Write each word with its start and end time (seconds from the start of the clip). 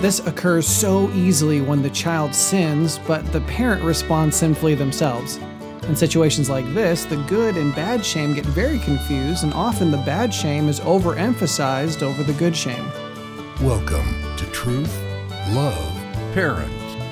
This 0.00 0.20
occurs 0.20 0.64
so 0.64 1.10
easily 1.10 1.60
when 1.60 1.82
the 1.82 1.90
child 1.90 2.32
sins, 2.32 3.00
but 3.04 3.32
the 3.32 3.40
parent 3.40 3.82
responds 3.82 4.36
sinfully 4.36 4.76
themselves. 4.76 5.40
In 5.88 5.96
situations 5.96 6.48
like 6.48 6.72
this, 6.72 7.04
the 7.04 7.16
good 7.24 7.56
and 7.56 7.74
bad 7.74 8.06
shame 8.06 8.32
get 8.32 8.46
very 8.46 8.78
confused, 8.78 9.42
and 9.42 9.52
often 9.52 9.90
the 9.90 9.96
bad 9.96 10.32
shame 10.32 10.68
is 10.68 10.78
overemphasized 10.78 12.04
over 12.04 12.22
the 12.22 12.32
good 12.34 12.56
shame. 12.56 12.88
Welcome 13.60 14.36
to 14.36 14.46
Truth, 14.52 15.02
Love, 15.48 15.92
Parent, 16.32 16.70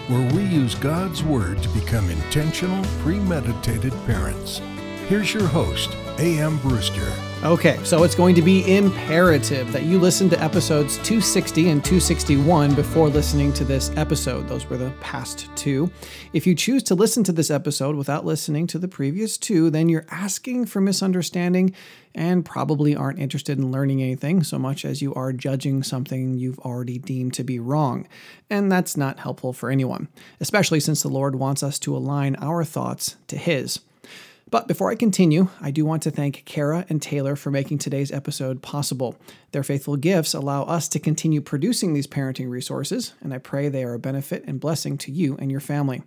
where 0.08 0.32
we 0.32 0.44
use 0.44 0.76
God's 0.76 1.24
Word 1.24 1.60
to 1.64 1.68
become 1.70 2.08
intentional, 2.08 2.84
premeditated 3.00 3.94
parents. 4.06 4.60
Here's 5.08 5.34
your 5.34 5.48
host, 5.48 5.90
A.M. 6.20 6.58
Brewster. 6.58 7.12
Okay, 7.46 7.78
so 7.84 8.02
it's 8.02 8.16
going 8.16 8.34
to 8.34 8.42
be 8.42 8.76
imperative 8.76 9.72
that 9.72 9.84
you 9.84 10.00
listen 10.00 10.28
to 10.30 10.42
episodes 10.42 10.96
260 10.96 11.70
and 11.70 11.84
261 11.84 12.74
before 12.74 13.08
listening 13.08 13.52
to 13.52 13.62
this 13.62 13.92
episode. 13.96 14.48
Those 14.48 14.68
were 14.68 14.76
the 14.76 14.90
past 15.00 15.48
two. 15.54 15.88
If 16.32 16.44
you 16.44 16.56
choose 16.56 16.82
to 16.82 16.96
listen 16.96 17.22
to 17.22 17.30
this 17.30 17.48
episode 17.48 17.94
without 17.94 18.26
listening 18.26 18.66
to 18.66 18.80
the 18.80 18.88
previous 18.88 19.38
two, 19.38 19.70
then 19.70 19.88
you're 19.88 20.06
asking 20.10 20.66
for 20.66 20.80
misunderstanding 20.80 21.72
and 22.16 22.44
probably 22.44 22.96
aren't 22.96 23.20
interested 23.20 23.58
in 23.58 23.70
learning 23.70 24.02
anything 24.02 24.42
so 24.42 24.58
much 24.58 24.84
as 24.84 25.00
you 25.00 25.14
are 25.14 25.32
judging 25.32 25.84
something 25.84 26.34
you've 26.34 26.58
already 26.58 26.98
deemed 26.98 27.34
to 27.34 27.44
be 27.44 27.60
wrong. 27.60 28.08
And 28.50 28.72
that's 28.72 28.96
not 28.96 29.20
helpful 29.20 29.52
for 29.52 29.70
anyone, 29.70 30.08
especially 30.40 30.80
since 30.80 31.00
the 31.00 31.08
Lord 31.08 31.36
wants 31.36 31.62
us 31.62 31.78
to 31.80 31.96
align 31.96 32.34
our 32.40 32.64
thoughts 32.64 33.14
to 33.28 33.36
His. 33.36 33.78
But 34.48 34.68
before 34.68 34.90
I 34.90 34.94
continue, 34.94 35.48
I 35.60 35.72
do 35.72 35.84
want 35.84 36.04
to 36.04 36.12
thank 36.12 36.44
Kara 36.44 36.86
and 36.88 37.02
Taylor 37.02 37.34
for 37.34 37.50
making 37.50 37.78
today's 37.78 38.12
episode 38.12 38.62
possible. 38.62 39.16
Their 39.50 39.64
faithful 39.64 39.96
gifts 39.96 40.34
allow 40.34 40.62
us 40.62 40.88
to 40.90 41.00
continue 41.00 41.40
producing 41.40 41.94
these 41.94 42.06
parenting 42.06 42.48
resources, 42.48 43.14
and 43.20 43.34
I 43.34 43.38
pray 43.38 43.68
they 43.68 43.82
are 43.82 43.94
a 43.94 43.98
benefit 43.98 44.44
and 44.46 44.60
blessing 44.60 44.98
to 44.98 45.10
you 45.10 45.36
and 45.38 45.50
your 45.50 45.58
family. 45.58 46.02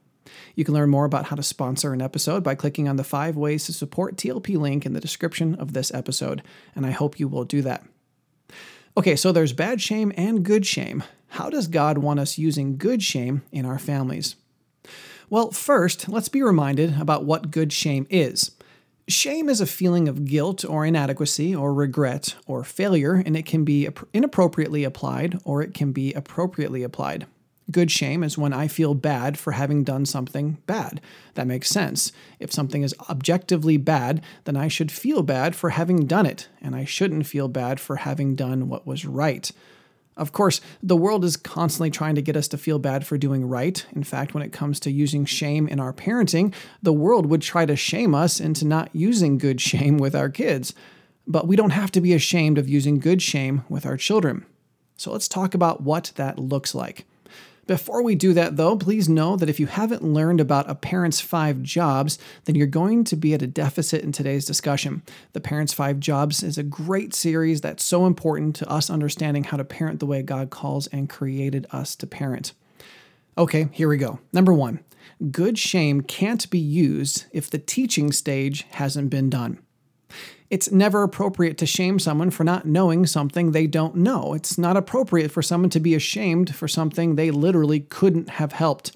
You 0.55 0.63
can 0.63 0.73
learn 0.73 0.89
more 0.89 1.03
about 1.03 1.25
how 1.25 1.35
to 1.35 1.43
sponsor 1.43 1.91
an 1.91 2.01
episode 2.01 2.41
by 2.41 2.55
clicking 2.55 2.87
on 2.87 2.95
the 2.95 3.03
five 3.03 3.35
ways 3.35 3.65
to 3.65 3.73
support 3.73 4.15
TLP 4.15 4.57
link 4.57 4.85
in 4.85 4.93
the 4.93 5.01
description 5.01 5.55
of 5.55 5.73
this 5.73 5.93
episode, 5.93 6.41
and 6.75 6.85
I 6.85 6.91
hope 6.91 7.19
you 7.19 7.27
will 7.27 7.43
do 7.43 7.61
that. 7.63 7.83
Okay, 8.95 9.17
so 9.17 9.33
there's 9.33 9.53
bad 9.53 9.81
shame 9.81 10.13
and 10.15 10.45
good 10.45 10.65
shame. 10.65 11.03
How 11.27 11.49
does 11.49 11.67
God 11.67 11.97
want 11.97 12.21
us 12.21 12.37
using 12.37 12.77
good 12.77 13.03
shame 13.03 13.41
in 13.51 13.65
our 13.65 13.79
families? 13.79 14.37
Well, 15.31 15.51
first, 15.51 16.09
let's 16.09 16.29
be 16.29 16.41
reminded 16.41 16.99
about 16.99 17.23
what 17.23 17.51
good 17.51 17.71
shame 17.71 18.07
is. 18.09 18.51
Shame 19.07 19.47
is 19.47 19.61
a 19.61 19.67
feeling 19.67 20.07
of 20.07 20.25
guilt 20.25 20.65
or 20.65 20.87
inadequacy 20.87 21.55
or 21.55 21.71
regret 21.71 22.35
or 22.47 22.63
failure, 22.63 23.21
and 23.23 23.37
it 23.37 23.45
can 23.45 23.63
be 23.63 23.87
inappropriately 24.11 24.83
applied 24.83 25.39
or 25.43 25.61
it 25.61 25.75
can 25.75 25.91
be 25.91 26.13
appropriately 26.13 26.81
applied. 26.81 27.27
Good 27.69 27.91
shame 27.91 28.23
is 28.23 28.39
when 28.39 28.53
I 28.53 28.67
feel 28.67 28.95
bad 28.95 29.37
for 29.37 29.51
having 29.51 29.83
done 29.83 30.07
something 30.07 30.57
bad. 30.65 30.99
That 31.35 31.45
makes 31.45 31.69
sense. 31.69 32.11
If 32.39 32.51
something 32.51 32.81
is 32.81 32.95
objectively 33.07 33.77
bad, 33.77 34.23
then 34.45 34.57
I 34.57 34.67
should 34.67 34.91
feel 34.91 35.21
bad 35.21 35.55
for 35.55 35.69
having 35.69 36.07
done 36.07 36.25
it, 36.25 36.47
and 36.59 36.75
I 36.75 36.85
shouldn't 36.85 37.27
feel 37.27 37.47
bad 37.47 37.79
for 37.79 37.97
having 37.97 38.35
done 38.35 38.67
what 38.67 38.87
was 38.87 39.05
right. 39.05 39.51
Of 40.19 40.33
course, 40.33 40.59
the 40.83 40.97
world 40.97 41.23
is 41.23 41.37
constantly 41.37 41.89
trying 41.89 42.15
to 42.15 42.21
get 42.21 42.35
us 42.35 42.49
to 42.49 42.57
feel 42.57 42.77
bad 42.77 43.07
for 43.07 43.17
doing 43.17 43.47
right. 43.47 43.85
In 43.95 44.03
fact, 44.03 44.33
when 44.33 44.43
it 44.43 44.51
comes 44.51 44.77
to 44.81 44.91
using 44.91 45.23
shame 45.23 45.65
in 45.65 45.79
our 45.79 45.93
parenting, 45.93 46.53
the 46.83 46.91
world 46.91 47.25
would 47.27 47.41
try 47.41 47.65
to 47.65 47.77
shame 47.77 48.13
us 48.13 48.41
into 48.41 48.65
not 48.65 48.89
using 48.93 49.37
good 49.37 49.61
shame 49.69 49.97
with 49.97 50.15
our 50.15 50.29
kids. 50.29 50.73
But 51.25 51.47
we 51.47 51.55
don't 51.55 51.69
have 51.69 51.91
to 51.93 52.01
be 52.01 52.13
ashamed 52.13 52.57
of 52.57 52.67
using 52.67 52.99
good 52.99 53.21
shame 53.21 53.63
with 53.69 53.85
our 53.85 53.95
children. 53.95 54.45
So 54.97 55.13
let's 55.13 55.29
talk 55.29 55.53
about 55.53 55.81
what 55.81 56.11
that 56.17 56.37
looks 56.37 56.75
like. 56.75 57.05
Before 57.69 58.01
we 58.01 58.15
do 58.15 58.33
that, 58.33 58.57
though, 58.57 58.75
please 58.75 59.07
know 59.07 59.35
that 59.35 59.47
if 59.47 59.59
you 59.59 59.67
haven't 59.67 60.01
learned 60.01 60.41
about 60.41 60.67
a 60.67 60.73
parent's 60.73 61.21
five 61.21 61.61
jobs, 61.61 62.17
then 62.45 62.55
you're 62.55 62.65
going 62.65 63.03
to 63.03 63.15
be 63.15 63.35
at 63.35 63.43
a 63.43 63.47
deficit 63.47 64.03
in 64.03 64.11
today's 64.11 64.43
discussion. 64.43 65.03
The 65.33 65.39
Parent's 65.39 65.71
Five 65.71 65.99
Jobs 65.99 66.41
is 66.41 66.57
a 66.57 66.63
great 66.63 67.13
series 67.13 67.61
that's 67.61 67.83
so 67.83 68.07
important 68.07 68.55
to 68.55 68.67
us 68.67 68.89
understanding 68.89 69.43
how 69.43 69.57
to 69.57 69.63
parent 69.63 69.99
the 69.99 70.07
way 70.07 70.23
God 70.23 70.49
calls 70.49 70.87
and 70.87 71.07
created 71.07 71.67
us 71.71 71.95
to 71.97 72.07
parent. 72.07 72.53
Okay, 73.37 73.69
here 73.71 73.87
we 73.87 73.97
go. 73.97 74.19
Number 74.33 74.51
one 74.51 74.79
good 75.29 75.59
shame 75.59 76.01
can't 76.01 76.49
be 76.49 76.57
used 76.57 77.25
if 77.31 77.51
the 77.51 77.59
teaching 77.59 78.11
stage 78.11 78.65
hasn't 78.71 79.11
been 79.11 79.29
done. 79.29 79.59
It's 80.49 80.71
never 80.71 81.03
appropriate 81.03 81.59
to 81.59 81.67
shame 81.67 81.99
someone 81.99 82.31
for 82.31 82.43
not 82.43 82.65
knowing 82.65 83.05
something 83.05 83.51
they 83.51 83.67
don't 83.67 83.95
know. 83.95 84.33
It's 84.33 84.57
not 84.57 84.77
appropriate 84.77 85.29
for 85.29 85.43
someone 85.43 85.69
to 85.69 85.79
be 85.79 85.93
ashamed 85.93 86.55
for 86.55 86.67
something 86.67 87.15
they 87.15 87.29
literally 87.29 87.81
couldn't 87.81 88.29
have 88.31 88.53
helped. 88.53 88.95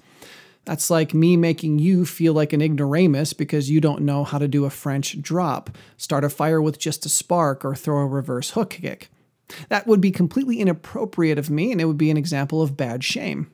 That's 0.64 0.90
like 0.90 1.14
me 1.14 1.36
making 1.36 1.78
you 1.78 2.06
feel 2.06 2.32
like 2.32 2.52
an 2.52 2.62
ignoramus 2.62 3.34
because 3.34 3.70
you 3.70 3.80
don't 3.80 4.02
know 4.02 4.24
how 4.24 4.38
to 4.38 4.48
do 4.48 4.64
a 4.64 4.70
French 4.70 5.20
drop, 5.20 5.70
start 5.96 6.24
a 6.24 6.28
fire 6.28 6.60
with 6.60 6.78
just 6.78 7.06
a 7.06 7.10
spark, 7.10 7.64
or 7.64 7.74
throw 7.74 7.98
a 7.98 8.06
reverse 8.06 8.50
hook 8.50 8.70
kick. 8.70 9.10
That 9.68 9.86
would 9.86 10.00
be 10.00 10.10
completely 10.10 10.60
inappropriate 10.60 11.38
of 11.38 11.50
me, 11.50 11.70
and 11.70 11.80
it 11.80 11.84
would 11.84 11.98
be 11.98 12.10
an 12.10 12.16
example 12.16 12.62
of 12.62 12.76
bad 12.76 13.04
shame. 13.04 13.50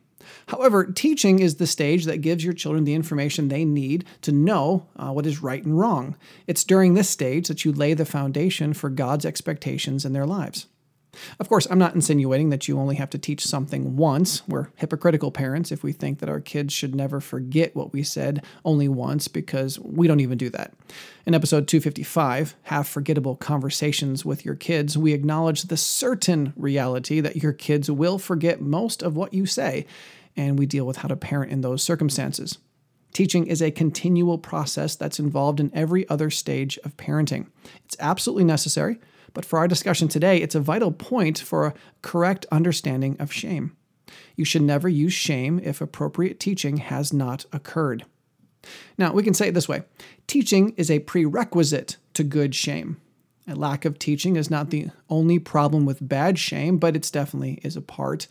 However, 0.49 0.85
teaching 0.85 1.39
is 1.39 1.57
the 1.57 1.67
stage 1.67 2.05
that 2.05 2.19
gives 2.19 2.45
your 2.45 2.53
children 2.53 2.85
the 2.85 2.95
information 2.95 3.49
they 3.49 3.65
need 3.65 4.05
to 4.23 4.33
know 4.33 4.87
uh, 4.97 5.11
what 5.11 5.27
is 5.27 5.43
right 5.43 5.65
and 5.65 5.79
wrong. 5.79 6.17
It's 6.47 6.65
during 6.65 6.95
this 6.95 7.09
stage 7.09 7.49
that 7.49 7.65
you 7.65 7.73
lay 7.73 7.95
the 7.95 8.05
foundation 8.05 8.75
for 8.75 8.91
God's 8.91 9.25
expectations 9.25 10.05
in 10.05 10.13
their 10.13 10.27
lives. 10.27 10.67
Of 11.39 11.49
course, 11.49 11.67
I'm 11.71 11.79
not 11.79 11.95
insinuating 11.95 12.51
that 12.51 12.69
you 12.69 12.79
only 12.79 12.97
have 12.97 13.11
to 13.11 13.19
teach 13.19 13.45
something 13.45 13.97
once. 13.97 14.47
We're 14.47 14.69
hypocritical 14.77 15.31
parents 15.31 15.73
if 15.73 15.83
we 15.83 15.93
think 15.93 16.19
that 16.19 16.29
our 16.29 16.41
kids 16.41 16.73
should 16.73 16.95
never 16.95 17.21
forget 17.21 17.75
what 17.75 17.93
we 17.93 18.03
said 18.03 18.45
only 18.65 18.89
once 18.89 19.29
because 19.29 19.79
we 19.81 20.07
don't 20.07 20.21
even 20.21 20.39
do 20.39 20.51
that. 20.51 20.73
In 21.27 21.35
episode 21.35 21.69
255, 21.69 22.55
Have 22.65 22.87
Forgettable 22.87 23.37
Conversations 23.37 24.25
with 24.25 24.45
Your 24.45 24.55
Kids, 24.55 24.97
we 24.97 25.13
acknowledge 25.13 25.63
the 25.63 25.77
certain 25.77 26.53
reality 26.57 27.21
that 27.21 27.37
your 27.37 27.53
kids 27.53 27.91
will 27.91 28.19
forget 28.19 28.61
most 28.61 29.03
of 29.03 29.17
what 29.17 29.35
you 29.35 29.47
say 29.47 29.87
and 30.41 30.59
we 30.59 30.65
deal 30.65 30.87
with 30.87 30.97
how 30.99 31.09
to 31.09 31.17
parent 31.17 31.53
in 31.53 31.61
those 31.61 31.83
circumstances. 31.83 32.59
Teaching 33.13 33.47
is 33.47 33.61
a 33.61 33.71
continual 33.71 34.39
process 34.39 34.97
that's 34.97 35.19
involved 35.19 35.61
in 35.61 35.71
every 35.75 36.09
other 36.09 36.31
stage 36.31 36.79
of 36.83 36.97
parenting. 36.97 37.49
It's 37.85 37.97
absolutely 38.01 38.45
necessary, 38.45 38.99
but 39.35 39.45
for 39.45 39.59
our 39.59 39.69
discussion 39.69 40.09
today, 40.09 40.39
it's 40.39 40.55
a 40.55 40.61
vital 40.61 40.93
point 40.93 41.39
for 41.39 41.67
a 41.67 41.75
correct 42.01 42.47
understanding 42.51 43.17
of 43.19 43.33
shame. 43.33 43.77
You 44.35 44.47
should 44.47 44.63
never 44.63 44.89
use 44.89 45.13
shame 45.13 45.61
if 45.63 45.83
appropriate 45.83 46.41
teaching 46.41 46.79
has 46.79 47.13
not 47.13 47.45
occurred. 47.53 48.07
Now, 48.97 49.13
we 49.13 49.23
can 49.23 49.35
say 49.35 49.49
it 49.49 49.55
this 49.55 49.69
way 49.69 49.83
teaching 50.27 50.73
is 50.79 50.91
a 50.91 51.01
prerequisite 51.01 51.99
to 52.15 52.25
good 52.25 52.55
shame. 52.55 52.99
A 53.47 53.55
lack 53.55 53.85
of 53.85 53.99
teaching 53.99 54.37
is 54.37 54.51
not 54.51 54.71
the 54.71 54.91
only 55.11 55.39
problem 55.39 55.85
with 55.85 56.07
bad 56.07 56.39
shame, 56.39 56.79
but 56.79 56.97
it's 56.97 57.11
definitely 57.11 57.59
is 57.63 57.77
a 57.77 57.83
part. 57.83 58.27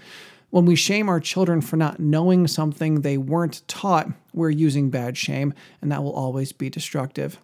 When 0.50 0.66
we 0.66 0.76
shame 0.76 1.10
our 1.10 1.20
children 1.20 1.62
for 1.62 1.78
not 1.78 2.00
knowing 2.00 2.48
something 2.48 3.02
they 3.02 3.18
weren't 3.18 3.68
taught, 3.68 4.10
we're 4.34 4.50
using 4.50 4.90
bad 4.90 5.16
shame, 5.16 5.54
and 5.82 5.92
that 5.92 6.04
will 6.04 6.14
always 6.14 6.52
be 6.52 6.70
destructive. 6.70 7.40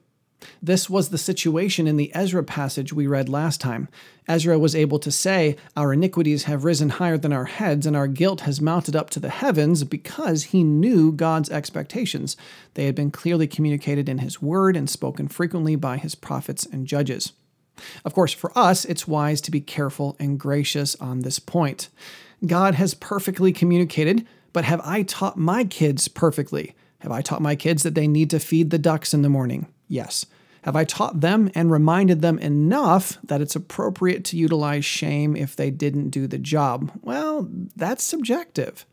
This 0.61 0.89
was 0.89 1.09
the 1.09 1.17
situation 1.17 1.87
in 1.87 1.97
the 1.97 2.11
Ezra 2.15 2.43
passage 2.43 2.93
we 2.93 3.07
read 3.07 3.29
last 3.29 3.61
time. 3.61 3.87
Ezra 4.27 4.57
was 4.59 4.75
able 4.75 4.99
to 4.99 5.11
say, 5.11 5.55
Our 5.75 5.93
iniquities 5.93 6.43
have 6.43 6.63
risen 6.65 6.89
higher 6.89 7.17
than 7.17 7.33
our 7.33 7.45
heads, 7.45 7.85
and 7.85 7.95
our 7.95 8.07
guilt 8.07 8.41
has 8.41 8.61
mounted 8.61 8.95
up 8.95 9.09
to 9.11 9.19
the 9.19 9.29
heavens 9.29 9.83
because 9.83 10.45
he 10.45 10.63
knew 10.63 11.11
God's 11.11 11.49
expectations. 11.49 12.35
They 12.73 12.85
had 12.85 12.95
been 12.95 13.11
clearly 13.11 13.47
communicated 13.47 14.09
in 14.09 14.19
his 14.19 14.41
word 14.41 14.75
and 14.75 14.89
spoken 14.89 15.27
frequently 15.27 15.75
by 15.75 15.97
his 15.97 16.15
prophets 16.15 16.65
and 16.65 16.87
judges. 16.87 17.33
Of 18.03 18.13
course, 18.13 18.33
for 18.33 18.57
us, 18.57 18.85
it's 18.85 19.07
wise 19.07 19.41
to 19.41 19.51
be 19.51 19.61
careful 19.61 20.15
and 20.19 20.39
gracious 20.39 20.95
on 20.95 21.19
this 21.19 21.39
point. 21.39 21.89
God 22.45 22.75
has 22.75 22.93
perfectly 22.93 23.51
communicated, 23.51 24.25
but 24.53 24.65
have 24.65 24.81
I 24.83 25.03
taught 25.03 25.37
my 25.37 25.63
kids 25.63 26.07
perfectly? 26.07 26.75
Have 26.99 27.11
I 27.11 27.21
taught 27.21 27.41
my 27.41 27.55
kids 27.55 27.83
that 27.83 27.93
they 27.93 28.07
need 28.07 28.29
to 28.31 28.39
feed 28.39 28.69
the 28.69 28.79
ducks 28.79 29.13
in 29.13 29.21
the 29.21 29.29
morning? 29.29 29.67
Yes. 29.87 30.25
Have 30.63 30.75
I 30.75 30.83
taught 30.83 31.21
them 31.21 31.51
and 31.53 31.69
reminded 31.69 32.23
them 32.23 32.39
enough 32.39 33.19
that 33.23 33.39
it's 33.39 33.55
appropriate 33.55 34.25
to 34.25 34.37
utilize 34.37 34.83
shame 34.83 35.35
if 35.35 35.55
they 35.55 35.69
didn't 35.69 36.09
do 36.09 36.25
the 36.25 36.39
job? 36.39 36.91
Well, 37.03 37.47
that's 37.75 38.03
subjective. 38.03 38.85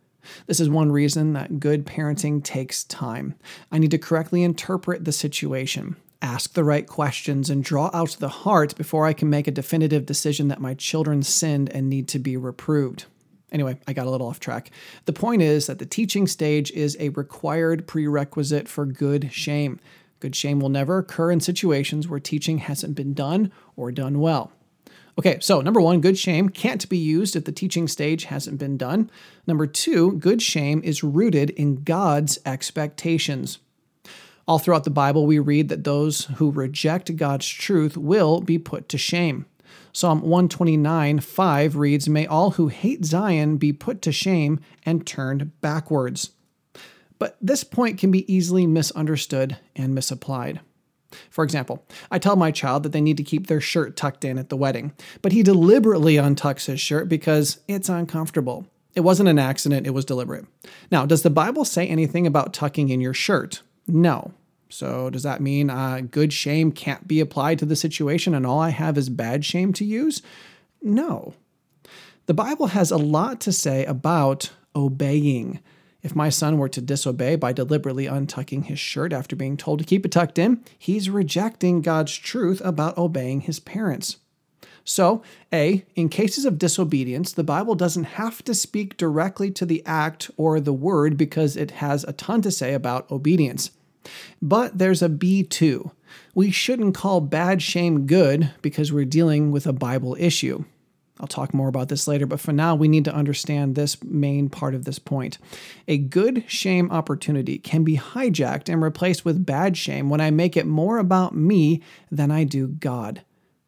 This 0.46 0.60
is 0.60 0.68
one 0.68 0.92
reason 0.92 1.32
that 1.32 1.60
good 1.60 1.86
parenting 1.86 2.44
takes 2.44 2.84
time. 2.84 3.34
I 3.70 3.78
need 3.78 3.90
to 3.92 3.98
correctly 3.98 4.42
interpret 4.42 5.04
the 5.04 5.12
situation, 5.12 5.96
ask 6.20 6.52
the 6.52 6.64
right 6.64 6.86
questions, 6.86 7.48
and 7.48 7.64
draw 7.64 7.90
out 7.94 8.16
the 8.18 8.28
heart 8.28 8.76
before 8.76 9.06
I 9.06 9.14
can 9.14 9.30
make 9.30 9.48
a 9.48 9.52
definitive 9.52 10.04
decision 10.06 10.48
that 10.48 10.60
my 10.60 10.74
children 10.74 11.22
sinned 11.22 11.70
and 11.70 11.88
need 11.88 12.06
to 12.08 12.18
be 12.18 12.36
reproved. 12.36 13.06
Anyway, 13.52 13.78
I 13.86 13.92
got 13.92 14.06
a 14.06 14.10
little 14.10 14.26
off 14.26 14.40
track. 14.40 14.70
The 15.04 15.12
point 15.12 15.42
is 15.42 15.66
that 15.66 15.78
the 15.78 15.86
teaching 15.86 16.26
stage 16.26 16.72
is 16.72 16.96
a 16.98 17.10
required 17.10 17.86
prerequisite 17.86 18.66
for 18.66 18.86
good 18.86 19.30
shame. 19.32 19.78
Good 20.20 20.34
shame 20.34 20.58
will 20.58 20.70
never 20.70 20.98
occur 20.98 21.30
in 21.30 21.40
situations 21.40 22.08
where 22.08 22.20
teaching 22.20 22.58
hasn't 22.58 22.94
been 22.94 23.12
done 23.12 23.52
or 23.76 23.92
done 23.92 24.20
well. 24.20 24.52
Okay, 25.18 25.36
so 25.40 25.60
number 25.60 25.80
one, 25.80 26.00
good 26.00 26.16
shame 26.16 26.48
can't 26.48 26.88
be 26.88 26.96
used 26.96 27.36
if 27.36 27.44
the 27.44 27.52
teaching 27.52 27.86
stage 27.86 28.24
hasn't 28.24 28.58
been 28.58 28.78
done. 28.78 29.10
Number 29.46 29.66
two, 29.66 30.12
good 30.12 30.40
shame 30.40 30.80
is 30.82 31.04
rooted 31.04 31.50
in 31.50 31.82
God's 31.82 32.38
expectations. 32.46 33.58
All 34.48 34.58
throughout 34.58 34.84
the 34.84 34.90
Bible, 34.90 35.26
we 35.26 35.38
read 35.38 35.68
that 35.68 35.84
those 35.84 36.24
who 36.36 36.50
reject 36.50 37.14
God's 37.16 37.46
truth 37.46 37.96
will 37.96 38.40
be 38.40 38.58
put 38.58 38.88
to 38.88 38.98
shame. 38.98 39.44
Psalm 39.92 40.22
129 40.22 41.20
5 41.20 41.76
reads, 41.76 42.08
May 42.08 42.26
all 42.26 42.52
who 42.52 42.68
hate 42.68 43.04
Zion 43.04 43.56
be 43.56 43.72
put 43.72 44.02
to 44.02 44.12
shame 44.12 44.60
and 44.84 45.06
turned 45.06 45.60
backwards. 45.60 46.30
But 47.18 47.36
this 47.40 47.62
point 47.62 47.98
can 47.98 48.10
be 48.10 48.32
easily 48.32 48.66
misunderstood 48.66 49.58
and 49.76 49.94
misapplied. 49.94 50.60
For 51.30 51.44
example, 51.44 51.84
I 52.10 52.18
tell 52.18 52.36
my 52.36 52.50
child 52.50 52.82
that 52.82 52.92
they 52.92 53.00
need 53.00 53.16
to 53.18 53.22
keep 53.22 53.46
their 53.46 53.60
shirt 53.60 53.96
tucked 53.96 54.24
in 54.24 54.38
at 54.38 54.48
the 54.48 54.56
wedding, 54.56 54.92
but 55.20 55.32
he 55.32 55.42
deliberately 55.42 56.16
untucks 56.16 56.66
his 56.66 56.80
shirt 56.80 57.08
because 57.08 57.60
it's 57.68 57.88
uncomfortable. 57.88 58.66
It 58.94 59.00
wasn't 59.00 59.28
an 59.28 59.38
accident, 59.38 59.86
it 59.86 59.90
was 59.90 60.04
deliberate. 60.04 60.46
Now, 60.90 61.06
does 61.06 61.22
the 61.22 61.30
Bible 61.30 61.64
say 61.64 61.86
anything 61.86 62.26
about 62.26 62.52
tucking 62.52 62.88
in 62.88 63.00
your 63.00 63.14
shirt? 63.14 63.62
No. 63.86 64.32
So, 64.72 65.10
does 65.10 65.22
that 65.22 65.42
mean 65.42 65.68
uh, 65.68 66.00
good 66.10 66.32
shame 66.32 66.72
can't 66.72 67.06
be 67.06 67.20
applied 67.20 67.58
to 67.58 67.66
the 67.66 67.76
situation 67.76 68.34
and 68.34 68.46
all 68.46 68.58
I 68.58 68.70
have 68.70 68.96
is 68.96 69.10
bad 69.10 69.44
shame 69.44 69.74
to 69.74 69.84
use? 69.84 70.22
No. 70.80 71.34
The 72.24 72.32
Bible 72.32 72.68
has 72.68 72.90
a 72.90 72.96
lot 72.96 73.38
to 73.42 73.52
say 73.52 73.84
about 73.84 74.50
obeying. 74.74 75.60
If 76.02 76.16
my 76.16 76.30
son 76.30 76.56
were 76.56 76.70
to 76.70 76.80
disobey 76.80 77.36
by 77.36 77.52
deliberately 77.52 78.06
untucking 78.06 78.64
his 78.64 78.78
shirt 78.78 79.12
after 79.12 79.36
being 79.36 79.58
told 79.58 79.78
to 79.80 79.84
keep 79.84 80.06
it 80.06 80.12
tucked 80.12 80.38
in, 80.38 80.64
he's 80.78 81.10
rejecting 81.10 81.82
God's 81.82 82.16
truth 82.16 82.62
about 82.64 82.96
obeying 82.96 83.42
his 83.42 83.60
parents. 83.60 84.16
So, 84.84 85.22
A, 85.52 85.84
in 85.94 86.08
cases 86.08 86.46
of 86.46 86.58
disobedience, 86.58 87.34
the 87.34 87.44
Bible 87.44 87.74
doesn't 87.74 88.04
have 88.04 88.42
to 88.44 88.54
speak 88.54 88.96
directly 88.96 89.50
to 89.50 89.66
the 89.66 89.82
act 89.84 90.30
or 90.38 90.60
the 90.60 90.72
word 90.72 91.18
because 91.18 91.58
it 91.58 91.72
has 91.72 92.04
a 92.04 92.14
ton 92.14 92.40
to 92.40 92.50
say 92.50 92.72
about 92.72 93.10
obedience. 93.10 93.70
But 94.40 94.78
there's 94.78 95.02
a 95.02 95.08
B 95.08 95.42
too. 95.42 95.92
We 96.34 96.50
shouldn't 96.50 96.94
call 96.94 97.20
bad 97.20 97.62
shame 97.62 98.06
good 98.06 98.50
because 98.62 98.92
we're 98.92 99.04
dealing 99.04 99.50
with 99.50 99.66
a 99.66 99.72
Bible 99.72 100.16
issue. 100.18 100.64
I'll 101.20 101.28
talk 101.28 101.54
more 101.54 101.68
about 101.68 101.88
this 101.88 102.08
later, 102.08 102.26
but 102.26 102.40
for 102.40 102.52
now, 102.52 102.74
we 102.74 102.88
need 102.88 103.04
to 103.04 103.14
understand 103.14 103.74
this 103.74 104.02
main 104.02 104.48
part 104.48 104.74
of 104.74 104.84
this 104.84 104.98
point. 104.98 105.38
A 105.86 105.96
good 105.96 106.44
shame 106.48 106.90
opportunity 106.90 107.58
can 107.58 107.84
be 107.84 107.96
hijacked 107.96 108.68
and 108.68 108.82
replaced 108.82 109.24
with 109.24 109.46
bad 109.46 109.76
shame 109.76 110.08
when 110.08 110.20
I 110.20 110.32
make 110.32 110.56
it 110.56 110.66
more 110.66 110.98
about 110.98 111.34
me 111.36 111.80
than 112.10 112.32
I 112.32 112.42
do 112.42 112.66
God. 112.66 113.22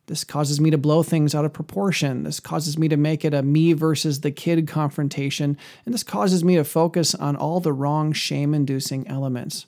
This 0.07 0.25
causes 0.25 0.61
me 0.61 0.71
to 0.71 0.79
blow 0.79 1.03
things 1.03 1.35
out 1.35 1.45
of 1.45 1.53
proportion. 1.53 2.25
This 2.25 2.41
causes 2.41 2.77
me 2.77 2.89
to 2.89 2.97
make 2.97 3.25
it 3.25 3.33
a 3.33 3.43
me 3.43 3.73
versus 3.73 4.21
the 4.21 4.31
kid 4.31 4.67
confrontation, 4.67 5.57
and 5.85 5.95
this 5.95 6.03
causes 6.03 6.43
me 6.43 6.57
to 6.57 6.65
focus 6.65 7.15
on 7.15 7.37
all 7.37 7.61
the 7.61 7.73
wrong 7.73 8.13
shame 8.13 8.53
inducing 8.53 9.07
elements. 9.07 9.67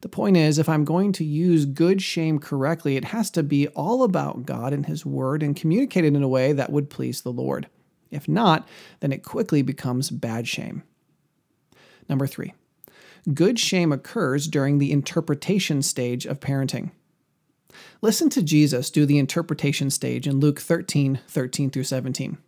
The 0.00 0.08
point 0.08 0.36
is, 0.36 0.58
if 0.58 0.68
I'm 0.68 0.84
going 0.84 1.12
to 1.12 1.24
use 1.24 1.66
good 1.66 2.00
shame 2.00 2.38
correctly, 2.38 2.96
it 2.96 3.06
has 3.06 3.30
to 3.32 3.42
be 3.42 3.68
all 3.68 4.02
about 4.02 4.46
God 4.46 4.72
and 4.72 4.86
His 4.86 5.04
Word 5.04 5.42
and 5.42 5.54
communicated 5.54 6.16
in 6.16 6.22
a 6.22 6.28
way 6.28 6.52
that 6.52 6.72
would 6.72 6.88
please 6.88 7.20
the 7.20 7.32
Lord. 7.32 7.68
If 8.10 8.28
not, 8.28 8.66
then 9.00 9.12
it 9.12 9.22
quickly 9.22 9.62
becomes 9.62 10.10
bad 10.10 10.48
shame. 10.48 10.82
Number 12.08 12.26
three, 12.26 12.54
good 13.34 13.58
shame 13.58 13.92
occurs 13.92 14.48
during 14.48 14.78
the 14.78 14.90
interpretation 14.90 15.82
stage 15.82 16.26
of 16.26 16.40
parenting. 16.40 16.90
Listen 18.02 18.28
to 18.30 18.42
Jesus 18.42 18.90
do 18.90 19.06
the 19.06 19.18
interpretation 19.18 19.90
stage 19.90 20.26
in 20.26 20.40
Luke 20.40 20.60
13 20.60 21.20
13 21.28 21.70
through 21.70 21.84
17. 21.84 22.38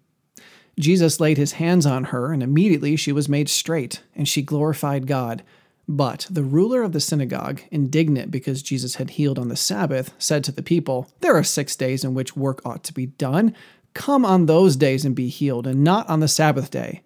Jesus 0.81 1.20
laid 1.20 1.37
his 1.37 1.52
hands 1.52 1.84
on 1.84 2.04
her, 2.04 2.32
and 2.32 2.43
immediately 2.43 2.96
she 2.96 3.12
was 3.12 3.28
made 3.28 3.49
straight, 3.49 4.02
and 4.16 4.26
she 4.26 4.40
glorified 4.40 5.06
God. 5.06 5.43
But 5.88 6.26
the 6.31 6.44
ruler 6.44 6.82
of 6.82 6.93
the 6.93 7.00
synagogue, 7.00 7.62
indignant 7.70 8.31
because 8.31 8.62
Jesus 8.62 8.96
had 8.96 9.11
healed 9.11 9.38
on 9.38 9.49
the 9.49 9.56
Sabbath, 9.56 10.12
said 10.19 10.44
to 10.44 10.52
the 10.52 10.62
people, 10.62 11.11
There 11.20 11.37
are 11.37 11.43
six 11.43 11.75
days 11.75 12.05
in 12.05 12.14
which 12.14 12.37
work 12.37 12.62
ought 12.64 12.84
to 12.84 12.94
be 12.94 13.06
done. 13.06 13.55
Come 13.94 14.25
on 14.25 14.46
those 14.46 14.76
days 14.76 15.05
and 15.05 15.14
be 15.14 15.29
healed, 15.29 15.67
and 15.67 15.82
not 15.82 16.08
on 16.08 16.20
the 16.20 16.29
Sabbath 16.29 16.70
day. 16.70 17.02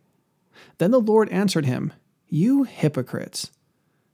Then 0.79 0.91
the 0.91 1.01
Lord 1.01 1.29
answered 1.31 1.67
him, 1.67 1.93
You 2.29 2.65
hypocrites! 2.65 3.51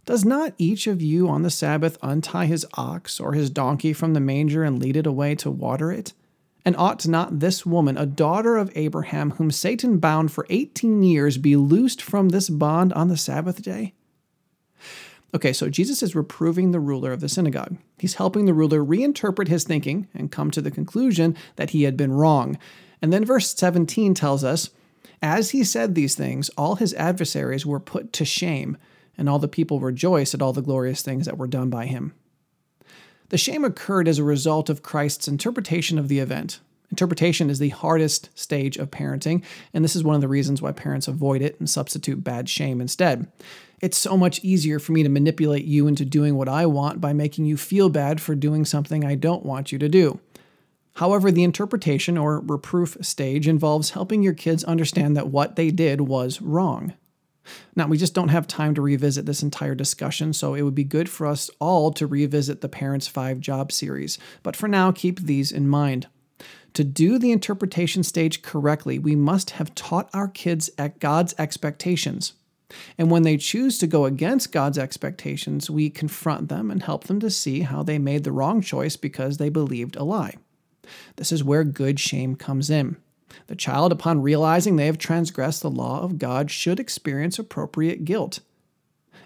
Does 0.04 0.24
not 0.24 0.54
each 0.58 0.86
of 0.86 1.00
you 1.00 1.28
on 1.28 1.42
the 1.42 1.50
Sabbath 1.50 1.96
untie 2.02 2.46
his 2.46 2.66
ox 2.74 3.20
or 3.20 3.34
his 3.34 3.50
donkey 3.50 3.92
from 3.92 4.14
the 4.14 4.20
manger 4.20 4.64
and 4.64 4.80
lead 4.80 4.96
it 4.96 5.06
away 5.06 5.34
to 5.36 5.50
water 5.50 5.92
it? 5.92 6.12
And 6.64 6.76
ought 6.76 7.06
not 7.06 7.40
this 7.40 7.66
woman, 7.66 7.96
a 7.96 8.06
daughter 8.06 8.56
of 8.56 8.70
Abraham, 8.76 9.32
whom 9.32 9.50
Satan 9.50 9.98
bound 9.98 10.30
for 10.32 10.46
eighteen 10.50 11.02
years, 11.02 11.36
be 11.36 11.56
loosed 11.56 12.00
from 12.00 12.28
this 12.28 12.48
bond 12.48 12.92
on 12.92 13.08
the 13.08 13.16
Sabbath 13.16 13.62
day? 13.62 13.94
Okay, 15.34 15.52
so 15.52 15.70
Jesus 15.70 16.02
is 16.02 16.14
reproving 16.14 16.70
the 16.70 16.80
ruler 16.80 17.12
of 17.12 17.20
the 17.20 17.28
synagogue. 17.28 17.78
He's 17.98 18.14
helping 18.14 18.44
the 18.44 18.52
ruler 18.52 18.84
reinterpret 18.84 19.48
his 19.48 19.64
thinking 19.64 20.06
and 20.14 20.30
come 20.30 20.50
to 20.50 20.60
the 20.60 20.70
conclusion 20.70 21.36
that 21.56 21.70
he 21.70 21.84
had 21.84 21.96
been 21.96 22.12
wrong. 22.12 22.58
And 23.00 23.12
then 23.12 23.24
verse 23.24 23.54
17 23.54 24.12
tells 24.12 24.44
us 24.44 24.70
As 25.22 25.50
he 25.50 25.64
said 25.64 25.94
these 25.94 26.14
things, 26.14 26.50
all 26.50 26.74
his 26.74 26.92
adversaries 26.94 27.64
were 27.64 27.80
put 27.80 28.12
to 28.14 28.26
shame, 28.26 28.76
and 29.16 29.28
all 29.28 29.38
the 29.38 29.48
people 29.48 29.80
rejoiced 29.80 30.34
at 30.34 30.42
all 30.42 30.52
the 30.52 30.60
glorious 30.60 31.00
things 31.00 31.24
that 31.24 31.38
were 31.38 31.46
done 31.46 31.70
by 31.70 31.86
him. 31.86 32.12
The 33.30 33.38
shame 33.38 33.64
occurred 33.64 34.08
as 34.08 34.18
a 34.18 34.24
result 34.24 34.68
of 34.68 34.82
Christ's 34.82 35.28
interpretation 35.28 35.98
of 35.98 36.08
the 36.08 36.18
event. 36.18 36.60
Interpretation 36.90 37.48
is 37.48 37.58
the 37.58 37.70
hardest 37.70 38.28
stage 38.38 38.76
of 38.76 38.90
parenting, 38.90 39.42
and 39.72 39.82
this 39.82 39.96
is 39.96 40.04
one 40.04 40.14
of 40.14 40.20
the 40.20 40.28
reasons 40.28 40.60
why 40.60 40.72
parents 40.72 41.08
avoid 41.08 41.40
it 41.40 41.58
and 41.58 41.70
substitute 41.70 42.22
bad 42.22 42.50
shame 42.50 42.82
instead. 42.82 43.32
It's 43.82 43.98
so 43.98 44.16
much 44.16 44.42
easier 44.44 44.78
for 44.78 44.92
me 44.92 45.02
to 45.02 45.08
manipulate 45.08 45.64
you 45.64 45.88
into 45.88 46.04
doing 46.04 46.36
what 46.36 46.48
I 46.48 46.66
want 46.66 47.00
by 47.00 47.12
making 47.12 47.46
you 47.46 47.56
feel 47.56 47.88
bad 47.88 48.20
for 48.20 48.36
doing 48.36 48.64
something 48.64 49.04
I 49.04 49.16
don't 49.16 49.44
want 49.44 49.72
you 49.72 49.78
to 49.80 49.88
do. 49.88 50.20
However, 50.94 51.32
the 51.32 51.42
interpretation 51.42 52.16
or 52.16 52.40
reproof 52.40 52.96
stage 53.00 53.48
involves 53.48 53.90
helping 53.90 54.22
your 54.22 54.34
kids 54.34 54.62
understand 54.62 55.16
that 55.16 55.28
what 55.28 55.56
they 55.56 55.70
did 55.70 56.02
was 56.02 56.40
wrong. 56.40 56.92
Now, 57.74 57.88
we 57.88 57.98
just 57.98 58.14
don't 58.14 58.28
have 58.28 58.46
time 58.46 58.72
to 58.76 58.82
revisit 58.82 59.26
this 59.26 59.42
entire 59.42 59.74
discussion, 59.74 60.32
so 60.32 60.54
it 60.54 60.62
would 60.62 60.76
be 60.76 60.84
good 60.84 61.08
for 61.08 61.26
us 61.26 61.50
all 61.58 61.90
to 61.94 62.06
revisit 62.06 62.60
the 62.60 62.68
Parents 62.68 63.08
5 63.08 63.40
Job 63.40 63.72
series. 63.72 64.16
But 64.44 64.54
for 64.54 64.68
now, 64.68 64.92
keep 64.92 65.18
these 65.20 65.50
in 65.50 65.66
mind. 65.66 66.06
To 66.74 66.84
do 66.84 67.18
the 67.18 67.32
interpretation 67.32 68.04
stage 68.04 68.42
correctly, 68.42 69.00
we 69.00 69.16
must 69.16 69.50
have 69.50 69.74
taught 69.74 70.08
our 70.14 70.28
kids 70.28 70.70
at 70.78 71.00
God's 71.00 71.34
expectations. 71.36 72.34
And 72.98 73.10
when 73.10 73.22
they 73.22 73.36
choose 73.36 73.78
to 73.78 73.86
go 73.86 74.04
against 74.04 74.52
God's 74.52 74.78
expectations, 74.78 75.70
we 75.70 75.90
confront 75.90 76.48
them 76.48 76.70
and 76.70 76.82
help 76.82 77.04
them 77.04 77.20
to 77.20 77.30
see 77.30 77.60
how 77.60 77.82
they 77.82 77.98
made 77.98 78.24
the 78.24 78.32
wrong 78.32 78.60
choice 78.60 78.96
because 78.96 79.36
they 79.36 79.48
believed 79.48 79.96
a 79.96 80.04
lie. 80.04 80.36
This 81.16 81.32
is 81.32 81.44
where 81.44 81.64
good 81.64 82.00
shame 82.00 82.36
comes 82.36 82.70
in. 82.70 82.96
The 83.46 83.56
child, 83.56 83.92
upon 83.92 84.22
realizing 84.22 84.76
they 84.76 84.86
have 84.86 84.98
transgressed 84.98 85.62
the 85.62 85.70
law 85.70 86.02
of 86.02 86.18
God, 86.18 86.50
should 86.50 86.78
experience 86.78 87.38
appropriate 87.38 88.04
guilt. 88.04 88.40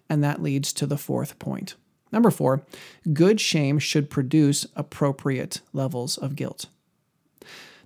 And 0.08 0.22
that 0.22 0.42
leads 0.42 0.72
to 0.74 0.86
the 0.86 0.98
fourth 0.98 1.38
point. 1.38 1.74
Number 2.12 2.30
four, 2.30 2.64
good 3.12 3.40
shame 3.40 3.78
should 3.78 4.10
produce 4.10 4.66
appropriate 4.76 5.60
levels 5.72 6.16
of 6.16 6.36
guilt. 6.36 6.66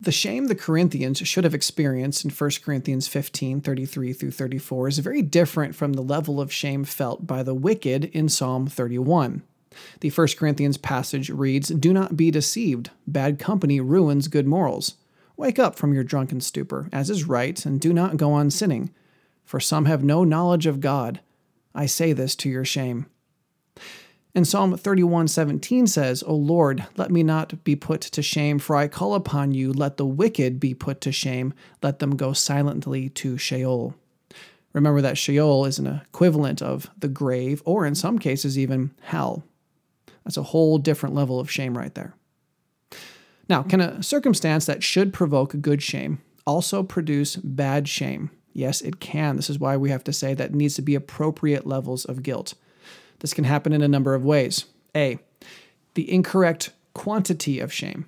The 0.02 0.12
shame 0.12 0.46
the 0.46 0.54
Corinthians 0.54 1.18
should 1.18 1.44
have 1.44 1.54
experienced 1.54 2.24
in 2.24 2.30
1 2.30 2.50
Corinthians 2.64 3.06
15 3.06 3.60
33 3.60 4.12
through 4.14 4.30
34 4.30 4.88
is 4.88 4.98
very 4.98 5.20
different 5.20 5.74
from 5.74 5.92
the 5.92 6.02
level 6.02 6.40
of 6.40 6.50
shame 6.50 6.84
felt 6.84 7.26
by 7.26 7.42
the 7.42 7.54
wicked 7.54 8.06
in 8.06 8.30
Psalm 8.30 8.66
31. 8.66 9.42
The 10.00 10.08
1 10.08 10.28
Corinthians 10.38 10.78
passage 10.78 11.28
reads 11.28 11.68
Do 11.68 11.92
not 11.92 12.16
be 12.16 12.30
deceived. 12.30 12.90
Bad 13.06 13.38
company 13.38 13.78
ruins 13.78 14.28
good 14.28 14.46
morals. 14.46 14.94
Wake 15.36 15.58
up 15.58 15.76
from 15.76 15.92
your 15.92 16.04
drunken 16.04 16.40
stupor, 16.40 16.88
as 16.92 17.10
is 17.10 17.24
right, 17.24 17.64
and 17.66 17.78
do 17.78 17.92
not 17.92 18.16
go 18.16 18.32
on 18.32 18.50
sinning. 18.50 18.90
For 19.44 19.60
some 19.60 19.84
have 19.84 20.02
no 20.02 20.24
knowledge 20.24 20.64
of 20.64 20.80
God. 20.80 21.20
I 21.74 21.84
say 21.84 22.14
this 22.14 22.34
to 22.36 22.48
your 22.48 22.64
shame. 22.64 23.04
And 24.34 24.46
Psalm 24.46 24.76
31:17 24.76 25.86
says, 25.86 26.22
"O 26.24 26.34
Lord, 26.34 26.86
let 26.96 27.10
me 27.10 27.22
not 27.22 27.64
be 27.64 27.74
put 27.74 28.00
to 28.00 28.22
shame, 28.22 28.58
for 28.58 28.76
I 28.76 28.86
call 28.86 29.14
upon 29.14 29.52
you. 29.52 29.72
Let 29.72 29.96
the 29.96 30.06
wicked 30.06 30.60
be 30.60 30.72
put 30.72 31.00
to 31.02 31.12
shame. 31.12 31.52
Let 31.82 31.98
them 31.98 32.16
go 32.16 32.32
silently 32.32 33.08
to 33.08 33.36
Sheol." 33.36 33.94
Remember 34.72 35.00
that 35.00 35.18
Sheol 35.18 35.64
is 35.64 35.80
an 35.80 35.86
equivalent 35.88 36.62
of 36.62 36.90
the 36.96 37.08
grave, 37.08 37.60
or 37.64 37.84
in 37.84 37.96
some 37.96 38.20
cases, 38.20 38.56
even 38.56 38.92
hell. 39.00 39.42
That's 40.24 40.36
a 40.36 40.44
whole 40.44 40.78
different 40.78 41.14
level 41.14 41.40
of 41.40 41.50
shame 41.50 41.76
right 41.76 41.94
there. 41.94 42.14
Now, 43.48 43.64
can 43.64 43.80
a 43.80 44.00
circumstance 44.00 44.64
that 44.66 44.84
should 44.84 45.12
provoke 45.12 45.60
good 45.60 45.82
shame 45.82 46.20
also 46.46 46.84
produce 46.84 47.34
bad 47.34 47.88
shame? 47.88 48.30
Yes, 48.52 48.80
it 48.80 49.00
can. 49.00 49.34
This 49.34 49.50
is 49.50 49.58
why 49.58 49.76
we 49.76 49.90
have 49.90 50.04
to 50.04 50.12
say 50.12 50.34
that 50.34 50.54
needs 50.54 50.74
to 50.74 50.82
be 50.82 50.94
appropriate 50.94 51.66
levels 51.66 52.04
of 52.04 52.22
guilt. 52.22 52.54
This 53.20 53.34
can 53.34 53.44
happen 53.44 53.72
in 53.72 53.82
a 53.82 53.88
number 53.88 54.14
of 54.14 54.24
ways. 54.24 54.64
A, 54.96 55.18
the 55.94 56.12
incorrect 56.12 56.70
quantity 56.94 57.60
of 57.60 57.72
shame. 57.72 58.06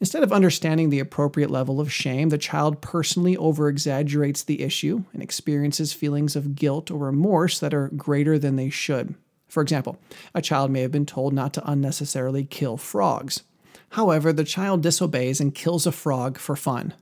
Instead 0.00 0.22
of 0.22 0.32
understanding 0.32 0.90
the 0.90 1.00
appropriate 1.00 1.50
level 1.50 1.80
of 1.80 1.92
shame, 1.92 2.28
the 2.28 2.38
child 2.38 2.80
personally 2.80 3.36
overexaggerates 3.36 4.44
the 4.44 4.62
issue 4.62 5.04
and 5.12 5.22
experiences 5.22 5.92
feelings 5.92 6.36
of 6.36 6.54
guilt 6.54 6.90
or 6.90 6.98
remorse 6.98 7.58
that 7.58 7.74
are 7.74 7.88
greater 7.88 8.38
than 8.38 8.56
they 8.56 8.70
should. 8.70 9.14
For 9.48 9.62
example, 9.62 9.98
a 10.34 10.42
child 10.42 10.70
may 10.70 10.82
have 10.82 10.92
been 10.92 11.06
told 11.06 11.32
not 11.32 11.52
to 11.54 11.70
unnecessarily 11.70 12.44
kill 12.44 12.76
frogs. 12.76 13.42
However, 13.90 14.32
the 14.32 14.44
child 14.44 14.82
disobeys 14.82 15.40
and 15.40 15.54
kills 15.54 15.86
a 15.86 15.92
frog 15.92 16.38
for 16.38 16.54
fun. 16.54 16.94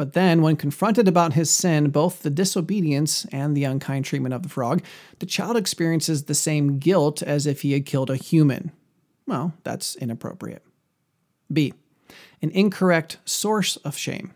But 0.00 0.14
then, 0.14 0.40
when 0.40 0.56
confronted 0.56 1.08
about 1.08 1.34
his 1.34 1.50
sin, 1.50 1.90
both 1.90 2.22
the 2.22 2.30
disobedience 2.30 3.26
and 3.32 3.54
the 3.54 3.64
unkind 3.64 4.06
treatment 4.06 4.32
of 4.32 4.42
the 4.42 4.48
frog, 4.48 4.82
the 5.18 5.26
child 5.26 5.58
experiences 5.58 6.24
the 6.24 6.34
same 6.34 6.78
guilt 6.78 7.22
as 7.22 7.46
if 7.46 7.60
he 7.60 7.72
had 7.72 7.84
killed 7.84 8.08
a 8.08 8.16
human. 8.16 8.72
Well, 9.26 9.52
that's 9.62 9.96
inappropriate. 9.96 10.64
B. 11.52 11.74
An 12.40 12.50
incorrect 12.52 13.18
source 13.26 13.76
of 13.76 13.94
shame. 13.94 14.32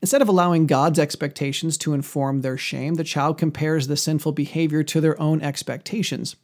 Instead 0.00 0.20
of 0.20 0.26
allowing 0.26 0.66
God's 0.66 0.98
expectations 0.98 1.78
to 1.78 1.94
inform 1.94 2.40
their 2.40 2.58
shame, 2.58 2.94
the 2.96 3.04
child 3.04 3.38
compares 3.38 3.86
the 3.86 3.96
sinful 3.96 4.32
behavior 4.32 4.82
to 4.82 5.00
their 5.00 5.20
own 5.22 5.40
expectations. 5.42 6.34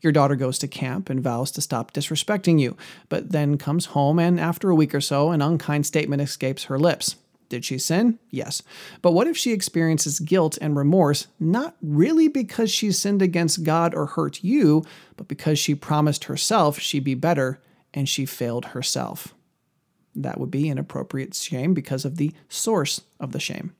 Your 0.00 0.12
daughter 0.12 0.36
goes 0.36 0.60
to 0.60 0.68
camp 0.68 1.10
and 1.10 1.20
vows 1.20 1.50
to 1.50 1.60
stop 1.60 1.92
disrespecting 1.92 2.60
you, 2.60 2.76
but 3.08 3.32
then 3.32 3.58
comes 3.58 3.86
home 3.86 4.20
and 4.20 4.38
after 4.38 4.70
a 4.70 4.76
week 4.76 4.94
or 4.94 5.00
so, 5.00 5.32
an 5.32 5.42
unkind 5.42 5.86
statement 5.86 6.22
escapes 6.22 6.66
her 6.66 6.78
lips. 6.78 7.16
Did 7.50 7.64
she 7.64 7.78
sin? 7.78 8.18
Yes. 8.30 8.62
But 9.02 9.10
what 9.12 9.26
if 9.26 9.36
she 9.36 9.52
experiences 9.52 10.20
guilt 10.20 10.56
and 10.60 10.76
remorse, 10.76 11.26
not 11.38 11.76
really 11.82 12.28
because 12.28 12.70
she 12.70 12.92
sinned 12.92 13.20
against 13.20 13.64
God 13.64 13.92
or 13.92 14.06
hurt 14.06 14.42
you, 14.42 14.84
but 15.16 15.28
because 15.28 15.58
she 15.58 15.74
promised 15.74 16.24
herself 16.24 16.78
she'd 16.78 17.04
be 17.04 17.14
better 17.14 17.60
and 17.92 18.08
she 18.08 18.24
failed 18.24 18.66
herself? 18.66 19.34
That 20.14 20.38
would 20.38 20.50
be 20.50 20.68
inappropriate 20.68 21.34
shame 21.34 21.74
because 21.74 22.04
of 22.04 22.16
the 22.16 22.32
source 22.48 23.02
of 23.18 23.32
the 23.32 23.40
shame. 23.40 23.74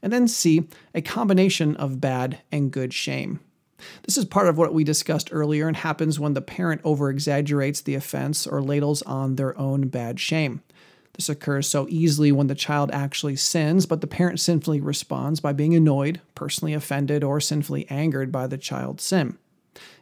And 0.00 0.12
then 0.12 0.28
C, 0.28 0.68
a 0.94 1.02
combination 1.02 1.74
of 1.76 2.00
bad 2.00 2.38
and 2.52 2.70
good 2.70 2.94
shame. 2.94 3.40
This 4.04 4.16
is 4.16 4.24
part 4.24 4.46
of 4.46 4.56
what 4.56 4.72
we 4.72 4.84
discussed 4.84 5.30
earlier 5.32 5.66
and 5.66 5.76
happens 5.76 6.20
when 6.20 6.34
the 6.34 6.40
parent 6.40 6.80
over 6.84 7.10
exaggerates 7.10 7.80
the 7.80 7.96
offense 7.96 8.46
or 8.46 8.62
ladles 8.62 9.02
on 9.02 9.34
their 9.34 9.58
own 9.58 9.88
bad 9.88 10.20
shame. 10.20 10.62
This 11.14 11.28
occurs 11.28 11.68
so 11.68 11.86
easily 11.88 12.32
when 12.32 12.48
the 12.48 12.54
child 12.54 12.90
actually 12.92 13.36
sins, 13.36 13.86
but 13.86 14.00
the 14.00 14.06
parent 14.06 14.40
sinfully 14.40 14.80
responds 14.80 15.40
by 15.40 15.52
being 15.52 15.74
annoyed, 15.74 16.20
personally 16.34 16.74
offended, 16.74 17.22
or 17.22 17.40
sinfully 17.40 17.88
angered 17.88 18.32
by 18.32 18.46
the 18.46 18.58
child's 18.58 19.04
sin. 19.04 19.38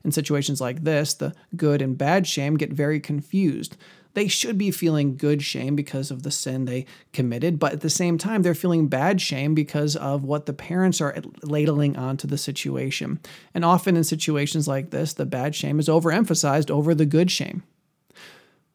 In 0.05 0.13
situations 0.13 0.61
like 0.61 0.85
this, 0.85 1.15
the 1.15 1.35
good 1.57 1.83
and 1.83 1.97
bad 1.97 2.27
shame 2.27 2.57
get 2.57 2.73
very 2.73 2.99
confused. 2.99 3.77
They 4.15 4.29
should 4.29 4.59
be 4.59 4.71
feeling 4.71 5.17
good 5.17 5.43
shame 5.43 5.75
because 5.75 6.11
of 6.11 6.23
the 6.23 6.31
sin 6.31 6.65
they 6.65 6.87
committed, 7.13 7.59
but 7.59 7.73
at 7.73 7.81
the 7.81 7.91
same 7.91 8.19
time, 8.19 8.43
they're 8.43 8.55
feeling 8.55 8.89
bad 8.89 9.21
shame 9.21 9.55
because 9.55 9.97
of 9.97 10.25
what 10.25 10.45
the 10.47 10.53
parents 10.53 11.01
are 11.01 11.17
ladling 11.43 11.97
onto 11.97 12.27
the 12.27 12.37
situation. 12.37 13.21
And 13.55 13.65
often 13.65 13.97
in 13.97 14.05
situations 14.05 14.69
like 14.69 14.91
this, 14.91 15.15
the 15.15 15.25
bad 15.25 15.55
shame 15.55 15.79
is 15.79 15.89
overemphasized 15.89 16.71
over 16.71 16.95
the 16.95 17.07
good 17.07 17.31
shame. 17.31 17.63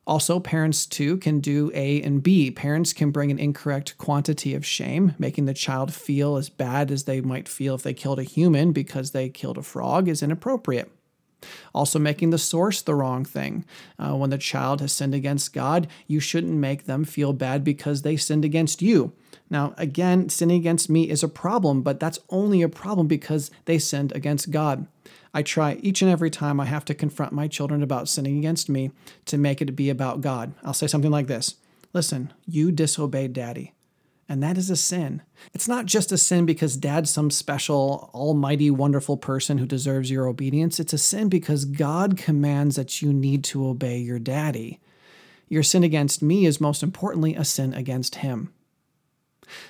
Also, 0.07 0.39
parents 0.39 0.85
too 0.85 1.17
can 1.17 1.41
do 1.41 1.69
A 1.73 2.01
and 2.01 2.23
B. 2.23 2.49
Parents 2.49 2.93
can 2.93 3.11
bring 3.11 3.29
an 3.29 3.37
incorrect 3.37 3.97
quantity 3.97 4.55
of 4.55 4.65
shame, 4.65 5.13
making 5.19 5.45
the 5.45 5.53
child 5.53 5.93
feel 5.93 6.37
as 6.37 6.49
bad 6.49 6.91
as 6.91 7.03
they 7.03 7.19
might 7.19 7.49
feel 7.49 7.75
if 7.75 7.83
they 7.83 7.93
killed 7.93 8.17
a 8.17 8.23
human 8.23 8.71
because 8.71 9.11
they 9.11 9.27
killed 9.27 9.57
a 9.57 9.61
frog 9.61 10.07
is 10.07 10.23
inappropriate. 10.23 10.89
Also, 11.75 11.99
making 11.99 12.29
the 12.29 12.37
source 12.37 12.81
the 12.81 12.95
wrong 12.95 13.25
thing. 13.25 13.65
Uh, 13.99 14.15
when 14.15 14.29
the 14.29 14.37
child 14.37 14.79
has 14.79 14.93
sinned 14.93 15.13
against 15.13 15.53
God, 15.53 15.87
you 16.07 16.21
shouldn't 16.21 16.53
make 16.53 16.85
them 16.85 17.03
feel 17.03 17.33
bad 17.33 17.65
because 17.65 18.01
they 18.01 18.15
sinned 18.15 18.45
against 18.45 18.81
you. 18.81 19.11
Now, 19.49 19.73
again, 19.77 20.29
sinning 20.29 20.57
against 20.57 20.89
me 20.89 21.09
is 21.09 21.23
a 21.23 21.29
problem, 21.29 21.81
but 21.81 21.99
that's 21.99 22.19
only 22.29 22.61
a 22.61 22.69
problem 22.69 23.07
because 23.07 23.49
they 23.65 23.79
sinned 23.79 24.11
against 24.13 24.51
God. 24.51 24.87
I 25.33 25.41
try 25.41 25.77
each 25.81 26.01
and 26.01 26.11
every 26.11 26.29
time 26.29 26.59
I 26.59 26.65
have 26.65 26.85
to 26.85 26.93
confront 26.93 27.31
my 27.31 27.47
children 27.47 27.81
about 27.81 28.09
sinning 28.09 28.37
against 28.37 28.69
me 28.69 28.91
to 29.25 29.37
make 29.37 29.61
it 29.61 29.75
be 29.75 29.89
about 29.89 30.21
God. 30.21 30.53
I'll 30.63 30.73
say 30.73 30.87
something 30.87 31.11
like 31.11 31.27
this 31.27 31.55
Listen, 31.93 32.33
you 32.45 32.71
disobeyed 32.71 33.33
daddy. 33.33 33.73
And 34.29 34.43
that 34.43 34.57
is 34.57 34.69
a 34.69 34.75
sin. 34.75 35.21
It's 35.53 35.69
not 35.69 35.85
just 35.85 36.11
a 36.11 36.17
sin 36.17 36.45
because 36.45 36.75
dad's 36.75 37.09
some 37.09 37.31
special, 37.31 38.11
almighty, 38.13 38.69
wonderful 38.69 39.15
person 39.15 39.57
who 39.57 39.65
deserves 39.65 40.11
your 40.11 40.27
obedience. 40.27 40.81
It's 40.81 40.91
a 40.91 40.97
sin 40.97 41.29
because 41.29 41.63
God 41.63 42.17
commands 42.17 42.75
that 42.75 43.01
you 43.01 43.13
need 43.13 43.45
to 43.45 43.65
obey 43.65 43.99
your 43.99 44.19
daddy. 44.19 44.81
Your 45.47 45.63
sin 45.63 45.83
against 45.83 46.21
me 46.21 46.45
is 46.45 46.59
most 46.59 46.83
importantly 46.83 47.35
a 47.35 47.45
sin 47.45 47.73
against 47.73 48.15
him. 48.15 48.53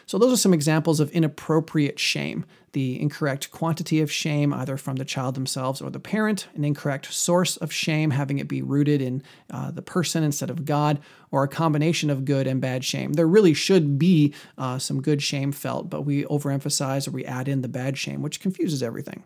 So, 0.06 0.18
those 0.18 0.34
are 0.34 0.38
some 0.38 0.54
examples 0.54 1.00
of 1.00 1.12
inappropriate 1.12 2.00
shame 2.00 2.46
the 2.78 3.02
incorrect 3.02 3.50
quantity 3.50 4.02
of 4.02 4.12
shame, 4.12 4.54
either 4.54 4.78
from 4.78 4.98
the 4.98 5.04
child 5.04 5.34
themselves 5.34 5.82
or 5.82 5.90
the 5.90 6.00
parent, 6.00 6.48
an 6.54 6.64
incorrect 6.64 7.12
source 7.12 7.58
of 7.58 7.74
shame, 7.74 8.12
having 8.12 8.38
it 8.38 8.48
be 8.48 8.62
rooted 8.62 9.02
in 9.02 9.24
uh, 9.50 9.72
the 9.72 9.82
person 9.82 10.24
instead 10.24 10.52
of 10.52 10.64
God, 10.64 11.00
or 11.32 11.42
a 11.42 11.48
combination 11.48 12.12
of 12.12 12.24
good 12.24 12.46
and 12.46 12.62
bad 12.62 12.86
shame. 12.86 13.14
There 13.14 13.26
really 13.26 13.56
should 13.56 13.98
be 13.98 14.32
uh, 14.60 14.78
some 14.78 15.02
good 15.02 15.24
shame 15.24 15.52
felt, 15.52 15.90
but 15.90 16.04
we 16.04 16.24
overemphasize 16.26 17.08
or 17.08 17.12
we 17.12 17.26
add 17.26 17.48
in 17.48 17.62
the 17.62 17.68
bad 17.68 17.98
shame, 17.98 18.22
which 18.22 18.40
confuses 18.40 18.84
everything. 18.84 19.24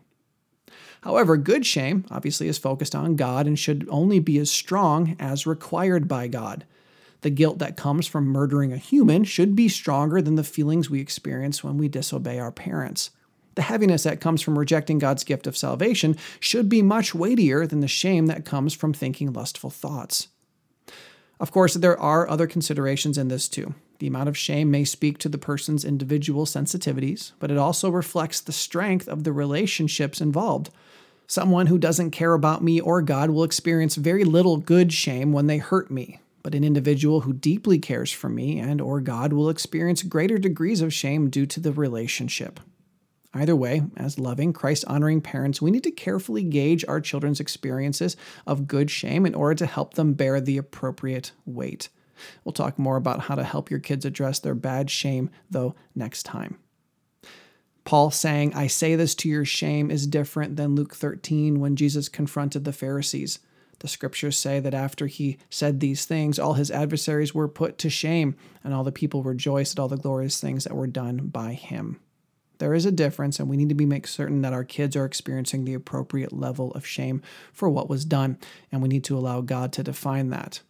However, 1.02 1.36
good 1.36 1.66
shame 1.66 2.06
obviously 2.10 2.48
is 2.48 2.56
focused 2.56 2.94
on 2.94 3.16
God 3.16 3.46
and 3.46 3.58
should 3.58 3.86
only 3.90 4.18
be 4.18 4.38
as 4.38 4.50
strong 4.50 5.14
as 5.18 5.46
required 5.46 6.08
by 6.08 6.26
God. 6.26 6.64
The 7.22 7.30
guilt 7.30 7.58
that 7.60 7.76
comes 7.76 8.06
from 8.06 8.26
murdering 8.26 8.72
a 8.72 8.76
human 8.76 9.24
should 9.24 9.56
be 9.56 9.68
stronger 9.68 10.20
than 10.20 10.34
the 10.34 10.44
feelings 10.44 10.90
we 10.90 11.00
experience 11.00 11.64
when 11.64 11.78
we 11.78 11.88
disobey 11.88 12.38
our 12.38 12.52
parents. 12.52 13.10
The 13.54 13.62
heaviness 13.62 14.02
that 14.04 14.20
comes 14.20 14.42
from 14.42 14.58
rejecting 14.58 14.98
God's 14.98 15.24
gift 15.24 15.46
of 15.46 15.56
salvation 15.56 16.16
should 16.40 16.68
be 16.68 16.82
much 16.82 17.14
weightier 17.14 17.66
than 17.66 17.80
the 17.80 17.88
shame 17.88 18.26
that 18.26 18.44
comes 18.44 18.74
from 18.74 18.92
thinking 18.92 19.32
lustful 19.32 19.70
thoughts. 19.70 20.28
Of 21.38 21.50
course, 21.50 21.74
there 21.74 21.98
are 21.98 22.28
other 22.28 22.46
considerations 22.46 23.18
in 23.18 23.28
this 23.28 23.48
too. 23.48 23.74
The 23.98 24.06
amount 24.08 24.28
of 24.28 24.36
shame 24.36 24.70
may 24.70 24.84
speak 24.84 25.18
to 25.18 25.28
the 25.28 25.38
person's 25.38 25.84
individual 25.84 26.44
sensitivities, 26.44 27.32
but 27.38 27.50
it 27.50 27.58
also 27.58 27.90
reflects 27.90 28.40
the 28.40 28.52
strength 28.52 29.06
of 29.06 29.22
the 29.22 29.32
relationships 29.32 30.20
involved. 30.20 30.70
Someone 31.28 31.68
who 31.68 31.78
doesn't 31.78 32.10
care 32.10 32.34
about 32.34 32.64
me 32.64 32.80
or 32.80 33.00
God 33.00 33.30
will 33.30 33.44
experience 33.44 33.94
very 33.94 34.24
little 34.24 34.56
good 34.56 34.92
shame 34.92 35.32
when 35.32 35.46
they 35.46 35.58
hurt 35.58 35.90
me, 35.90 36.18
but 36.42 36.54
an 36.54 36.64
individual 36.64 37.20
who 37.20 37.32
deeply 37.32 37.78
cares 37.78 38.10
for 38.10 38.28
me 38.28 38.58
and 38.58 38.80
or 38.80 39.00
God 39.00 39.32
will 39.32 39.48
experience 39.48 40.02
greater 40.02 40.38
degrees 40.38 40.80
of 40.80 40.92
shame 40.92 41.30
due 41.30 41.46
to 41.46 41.60
the 41.60 41.72
relationship. 41.72 42.60
Either 43.34 43.56
way, 43.56 43.82
as 43.96 44.18
loving, 44.18 44.52
Christ 44.52 44.84
honoring 44.86 45.22
parents, 45.22 45.62
we 45.62 45.70
need 45.70 45.84
to 45.84 45.90
carefully 45.90 46.42
gauge 46.42 46.84
our 46.86 47.00
children's 47.00 47.40
experiences 47.40 48.16
of 48.46 48.66
good 48.66 48.90
shame 48.90 49.24
in 49.24 49.34
order 49.34 49.54
to 49.54 49.66
help 49.66 49.94
them 49.94 50.12
bear 50.12 50.40
the 50.40 50.58
appropriate 50.58 51.32
weight. 51.46 51.88
We'll 52.44 52.52
talk 52.52 52.78
more 52.78 52.96
about 52.96 53.20
how 53.20 53.34
to 53.34 53.44
help 53.44 53.70
your 53.70 53.80
kids 53.80 54.04
address 54.04 54.38
their 54.38 54.54
bad 54.54 54.90
shame, 54.90 55.30
though, 55.50 55.74
next 55.94 56.24
time. 56.24 56.58
Paul 57.84 58.10
saying, 58.10 58.54
I 58.54 58.66
say 58.68 58.94
this 58.94 59.14
to 59.16 59.28
your 59.28 59.44
shame, 59.44 59.90
is 59.90 60.06
different 60.06 60.56
than 60.56 60.74
Luke 60.74 60.94
13 60.94 61.58
when 61.58 61.74
Jesus 61.74 62.08
confronted 62.08 62.64
the 62.64 62.72
Pharisees. 62.72 63.38
The 63.82 63.88
scriptures 63.88 64.38
say 64.38 64.60
that 64.60 64.74
after 64.74 65.08
he 65.08 65.38
said 65.50 65.80
these 65.80 66.04
things, 66.04 66.38
all 66.38 66.52
his 66.54 66.70
adversaries 66.70 67.34
were 67.34 67.48
put 67.48 67.78
to 67.78 67.90
shame, 67.90 68.36
and 68.62 68.72
all 68.72 68.84
the 68.84 68.92
people 68.92 69.24
rejoiced 69.24 69.76
at 69.76 69.82
all 69.82 69.88
the 69.88 69.96
glorious 69.96 70.40
things 70.40 70.62
that 70.62 70.76
were 70.76 70.86
done 70.86 71.26
by 71.26 71.54
him. 71.54 71.98
There 72.58 72.74
is 72.74 72.86
a 72.86 72.92
difference, 72.92 73.40
and 73.40 73.48
we 73.48 73.56
need 73.56 73.70
to 73.70 73.74
be 73.74 73.84
make 73.84 74.06
certain 74.06 74.42
that 74.42 74.52
our 74.52 74.62
kids 74.62 74.94
are 74.94 75.04
experiencing 75.04 75.64
the 75.64 75.74
appropriate 75.74 76.32
level 76.32 76.70
of 76.74 76.86
shame 76.86 77.22
for 77.52 77.68
what 77.68 77.88
was 77.88 78.04
done, 78.04 78.38
and 78.70 78.82
we 78.82 78.88
need 78.88 79.02
to 79.02 79.18
allow 79.18 79.40
God 79.40 79.72
to 79.72 79.82
define 79.82 80.30
that. 80.30 80.60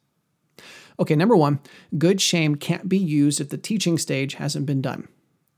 Okay, 0.99 1.14
number 1.14 1.37
one, 1.37 1.61
good 1.99 2.19
shame 2.19 2.54
can't 2.54 2.88
be 2.88 2.97
used 2.97 3.42
if 3.42 3.50
the 3.50 3.59
teaching 3.59 3.99
stage 3.99 4.37
hasn't 4.37 4.64
been 4.64 4.81
done. 4.81 5.07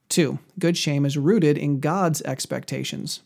Two, 0.09 0.41
good 0.59 0.77
shame 0.77 1.07
is 1.07 1.17
rooted 1.17 1.57
in 1.57 1.79
God's 1.79 2.21
expectations. 2.23 3.21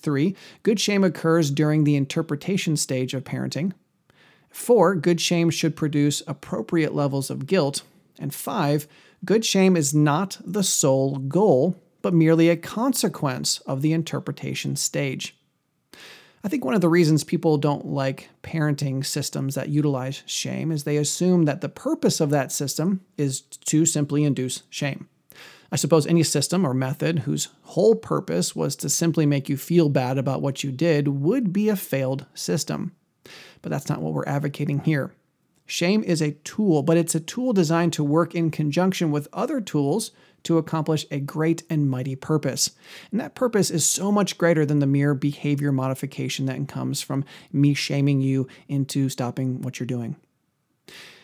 Three, 0.00 0.34
good 0.62 0.80
shame 0.80 1.04
occurs 1.04 1.50
during 1.50 1.84
the 1.84 1.96
interpretation 1.96 2.76
stage 2.76 3.14
of 3.14 3.24
parenting. 3.24 3.72
Four, 4.50 4.94
good 4.94 5.20
shame 5.20 5.50
should 5.50 5.76
produce 5.76 6.22
appropriate 6.26 6.94
levels 6.94 7.30
of 7.30 7.46
guilt. 7.46 7.82
And 8.18 8.34
five, 8.34 8.88
good 9.24 9.44
shame 9.44 9.76
is 9.76 9.94
not 9.94 10.38
the 10.44 10.62
sole 10.62 11.16
goal, 11.16 11.76
but 12.02 12.14
merely 12.14 12.48
a 12.48 12.56
consequence 12.56 13.58
of 13.60 13.82
the 13.82 13.92
interpretation 13.92 14.76
stage. 14.76 15.36
I 16.42 16.48
think 16.48 16.64
one 16.64 16.74
of 16.74 16.80
the 16.80 16.88
reasons 16.88 17.22
people 17.22 17.58
don't 17.58 17.86
like 17.86 18.30
parenting 18.42 19.04
systems 19.04 19.54
that 19.54 19.68
utilize 19.68 20.22
shame 20.24 20.72
is 20.72 20.84
they 20.84 20.96
assume 20.96 21.44
that 21.44 21.60
the 21.60 21.68
purpose 21.68 22.18
of 22.18 22.30
that 22.30 22.50
system 22.50 23.02
is 23.18 23.42
to 23.42 23.84
simply 23.84 24.24
induce 24.24 24.62
shame. 24.70 25.08
I 25.72 25.76
suppose 25.76 26.06
any 26.06 26.22
system 26.22 26.66
or 26.66 26.74
method 26.74 27.20
whose 27.20 27.48
whole 27.62 27.94
purpose 27.94 28.56
was 28.56 28.74
to 28.76 28.88
simply 28.88 29.24
make 29.24 29.48
you 29.48 29.56
feel 29.56 29.88
bad 29.88 30.18
about 30.18 30.42
what 30.42 30.64
you 30.64 30.72
did 30.72 31.08
would 31.08 31.52
be 31.52 31.68
a 31.68 31.76
failed 31.76 32.26
system. 32.34 32.92
But 33.62 33.70
that's 33.70 33.88
not 33.88 34.02
what 34.02 34.12
we're 34.12 34.24
advocating 34.26 34.80
here. 34.80 35.14
Shame 35.66 36.02
is 36.02 36.20
a 36.20 36.32
tool, 36.32 36.82
but 36.82 36.96
it's 36.96 37.14
a 37.14 37.20
tool 37.20 37.52
designed 37.52 37.92
to 37.92 38.02
work 38.02 38.34
in 38.34 38.50
conjunction 38.50 39.12
with 39.12 39.28
other 39.32 39.60
tools 39.60 40.10
to 40.42 40.58
accomplish 40.58 41.06
a 41.12 41.20
great 41.20 41.62
and 41.70 41.88
mighty 41.88 42.16
purpose. 42.16 42.70
And 43.12 43.20
that 43.20 43.36
purpose 43.36 43.70
is 43.70 43.86
so 43.86 44.10
much 44.10 44.36
greater 44.36 44.66
than 44.66 44.80
the 44.80 44.86
mere 44.86 45.14
behavior 45.14 45.70
modification 45.70 46.46
that 46.46 46.66
comes 46.66 47.02
from 47.02 47.24
me 47.52 47.74
shaming 47.74 48.20
you 48.20 48.48
into 48.66 49.08
stopping 49.08 49.62
what 49.62 49.78
you're 49.78 49.86
doing. 49.86 50.16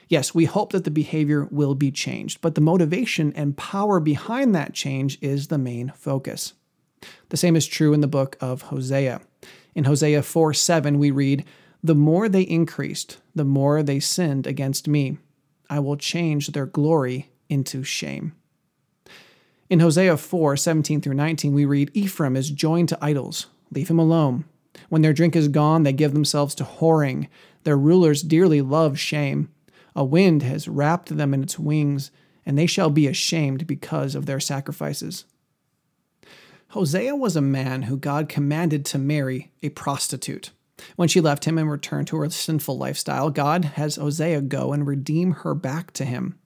Yes, 0.08 0.34
we 0.34 0.44
hope 0.44 0.72
that 0.72 0.84
the 0.84 0.90
behavior 0.90 1.48
will 1.50 1.74
be 1.74 1.90
changed, 1.90 2.40
but 2.40 2.54
the 2.54 2.60
motivation 2.60 3.32
and 3.34 3.56
power 3.56 3.98
behind 3.98 4.54
that 4.54 4.72
change 4.72 5.18
is 5.20 5.48
the 5.48 5.58
main 5.58 5.92
focus. 5.96 6.54
The 7.30 7.36
same 7.36 7.56
is 7.56 7.66
true 7.66 7.92
in 7.92 8.00
the 8.00 8.06
book 8.06 8.36
of 8.40 8.62
Hosea. 8.62 9.20
In 9.74 9.84
Hosea 9.84 10.22
4 10.22 10.54
7, 10.54 10.98
we 10.98 11.10
read, 11.10 11.44
The 11.82 11.94
more 11.94 12.28
they 12.28 12.42
increased, 12.42 13.18
the 13.34 13.44
more 13.44 13.82
they 13.82 14.00
sinned 14.00 14.46
against 14.46 14.88
me. 14.88 15.18
I 15.68 15.80
will 15.80 15.96
change 15.96 16.48
their 16.48 16.66
glory 16.66 17.30
into 17.48 17.82
shame. 17.82 18.32
In 19.68 19.80
Hosea 19.80 20.16
4 20.16 20.56
17 20.56 21.00
through 21.00 21.14
19, 21.14 21.52
we 21.52 21.64
read, 21.64 21.90
Ephraim 21.92 22.36
is 22.36 22.50
joined 22.50 22.88
to 22.90 22.98
idols. 23.04 23.46
Leave 23.72 23.90
him 23.90 23.98
alone. 23.98 24.44
When 24.88 25.02
their 25.02 25.12
drink 25.12 25.34
is 25.34 25.48
gone, 25.48 25.82
they 25.82 25.92
give 25.92 26.12
themselves 26.12 26.54
to 26.56 26.64
whoring. 26.64 27.28
Their 27.64 27.76
rulers 27.76 28.22
dearly 28.22 28.62
love 28.62 28.98
shame. 28.98 29.50
A 29.96 30.04
wind 30.04 30.42
has 30.42 30.68
wrapped 30.68 31.16
them 31.16 31.32
in 31.32 31.42
its 31.42 31.58
wings, 31.58 32.10
and 32.44 32.56
they 32.56 32.66
shall 32.66 32.90
be 32.90 33.06
ashamed 33.06 33.66
because 33.66 34.14
of 34.14 34.26
their 34.26 34.38
sacrifices. 34.38 35.24
Hosea 36.68 37.16
was 37.16 37.34
a 37.34 37.40
man 37.40 37.82
who 37.82 37.96
God 37.96 38.28
commanded 38.28 38.84
to 38.86 38.98
marry 38.98 39.52
a 39.62 39.70
prostitute. 39.70 40.50
When 40.96 41.08
she 41.08 41.22
left 41.22 41.46
him 41.46 41.56
and 41.56 41.70
returned 41.70 42.08
to 42.08 42.18
her 42.18 42.28
sinful 42.28 42.76
lifestyle, 42.76 43.30
God 43.30 43.64
has 43.64 43.96
Hosea 43.96 44.42
go 44.42 44.74
and 44.74 44.86
redeem 44.86 45.32
her 45.32 45.54
back 45.54 45.92
to 45.94 46.04
him. 46.04 46.38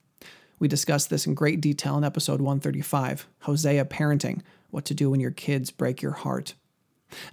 We 0.61 0.69
discussed 0.69 1.11
this 1.11 1.27
in 1.27 1.35
great 1.35 1.61
detail 1.61 1.99
in 1.99 2.05
episode 2.05 2.41
135 2.41 3.27
Hosea 3.41 3.85
Parenting 3.87 4.43
What 4.71 4.85
to 4.85 4.95
Do 4.95 5.11
When 5.11 5.19
Your 5.19 5.33
Kids 5.33 5.73
Break 5.73 6.03
Your 6.03 6.13
Heart. 6.13 6.55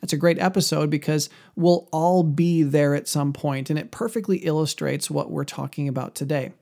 That's 0.02 0.14
a 0.14 0.18
great 0.18 0.40
episode 0.40 0.90
because 0.90 1.30
we'll 1.56 1.88
all 1.92 2.24
be 2.24 2.64
there 2.64 2.96
at 2.96 3.08
some 3.08 3.34
point, 3.34 3.70
and 3.70 3.78
it 3.78 3.92
perfectly 3.92 4.38
illustrates 4.38 5.10
what 5.10 5.32
we're 5.32 5.44
talking 5.44 5.88
about 5.88 6.16
today. 6.16 6.54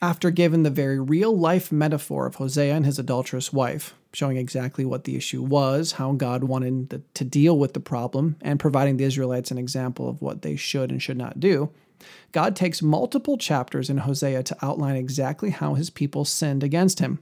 After 0.00 0.30
giving 0.30 0.62
the 0.62 0.70
very 0.70 1.00
real 1.00 1.36
life 1.36 1.72
metaphor 1.72 2.26
of 2.26 2.36
Hosea 2.36 2.74
and 2.74 2.86
his 2.86 3.00
adulterous 3.00 3.52
wife, 3.52 3.94
showing 4.12 4.36
exactly 4.36 4.84
what 4.84 5.04
the 5.04 5.16
issue 5.16 5.42
was, 5.42 5.92
how 5.92 6.12
God 6.12 6.44
wanted 6.44 6.90
the, 6.90 7.02
to 7.14 7.24
deal 7.24 7.58
with 7.58 7.74
the 7.74 7.80
problem, 7.80 8.36
and 8.40 8.60
providing 8.60 8.96
the 8.96 9.04
Israelites 9.04 9.50
an 9.50 9.58
example 9.58 10.08
of 10.08 10.22
what 10.22 10.42
they 10.42 10.54
should 10.54 10.90
and 10.92 11.02
should 11.02 11.16
not 11.16 11.40
do, 11.40 11.70
God 12.30 12.54
takes 12.54 12.80
multiple 12.80 13.36
chapters 13.36 13.90
in 13.90 13.98
Hosea 13.98 14.44
to 14.44 14.56
outline 14.62 14.94
exactly 14.94 15.50
how 15.50 15.74
his 15.74 15.90
people 15.90 16.24
sinned 16.24 16.62
against 16.62 17.00
him. 17.00 17.18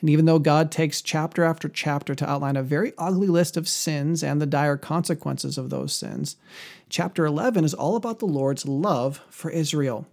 And 0.00 0.10
even 0.10 0.24
though 0.24 0.38
God 0.38 0.70
takes 0.70 1.00
chapter 1.00 1.44
after 1.44 1.68
chapter 1.68 2.14
to 2.14 2.28
outline 2.28 2.56
a 2.56 2.62
very 2.62 2.92
ugly 2.98 3.28
list 3.28 3.56
of 3.56 3.68
sins 3.68 4.22
and 4.22 4.40
the 4.40 4.46
dire 4.46 4.76
consequences 4.76 5.56
of 5.56 5.70
those 5.70 5.94
sins, 5.94 6.36
chapter 6.88 7.24
11 7.24 7.64
is 7.64 7.74
all 7.74 7.96
about 7.96 8.18
the 8.18 8.26
Lord's 8.26 8.66
love 8.66 9.22
for 9.30 9.50
Israel. 9.50 10.06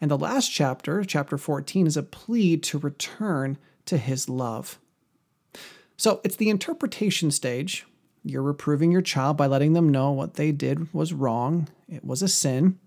And 0.00 0.10
the 0.10 0.18
last 0.18 0.48
chapter, 0.48 1.04
chapter 1.04 1.38
14, 1.38 1.86
is 1.86 1.96
a 1.96 2.02
plea 2.02 2.56
to 2.58 2.78
return 2.78 3.58
to 3.86 3.98
his 3.98 4.28
love. 4.28 4.78
So 5.96 6.20
it's 6.24 6.36
the 6.36 6.48
interpretation 6.48 7.30
stage. 7.30 7.86
You're 8.24 8.42
reproving 8.42 8.92
your 8.92 9.02
child 9.02 9.36
by 9.36 9.46
letting 9.46 9.72
them 9.72 9.88
know 9.88 10.10
what 10.12 10.34
they 10.34 10.52
did 10.52 10.92
was 10.92 11.12
wrong, 11.12 11.68
it 11.88 12.04
was 12.04 12.22
a 12.22 12.28
sin. 12.28 12.78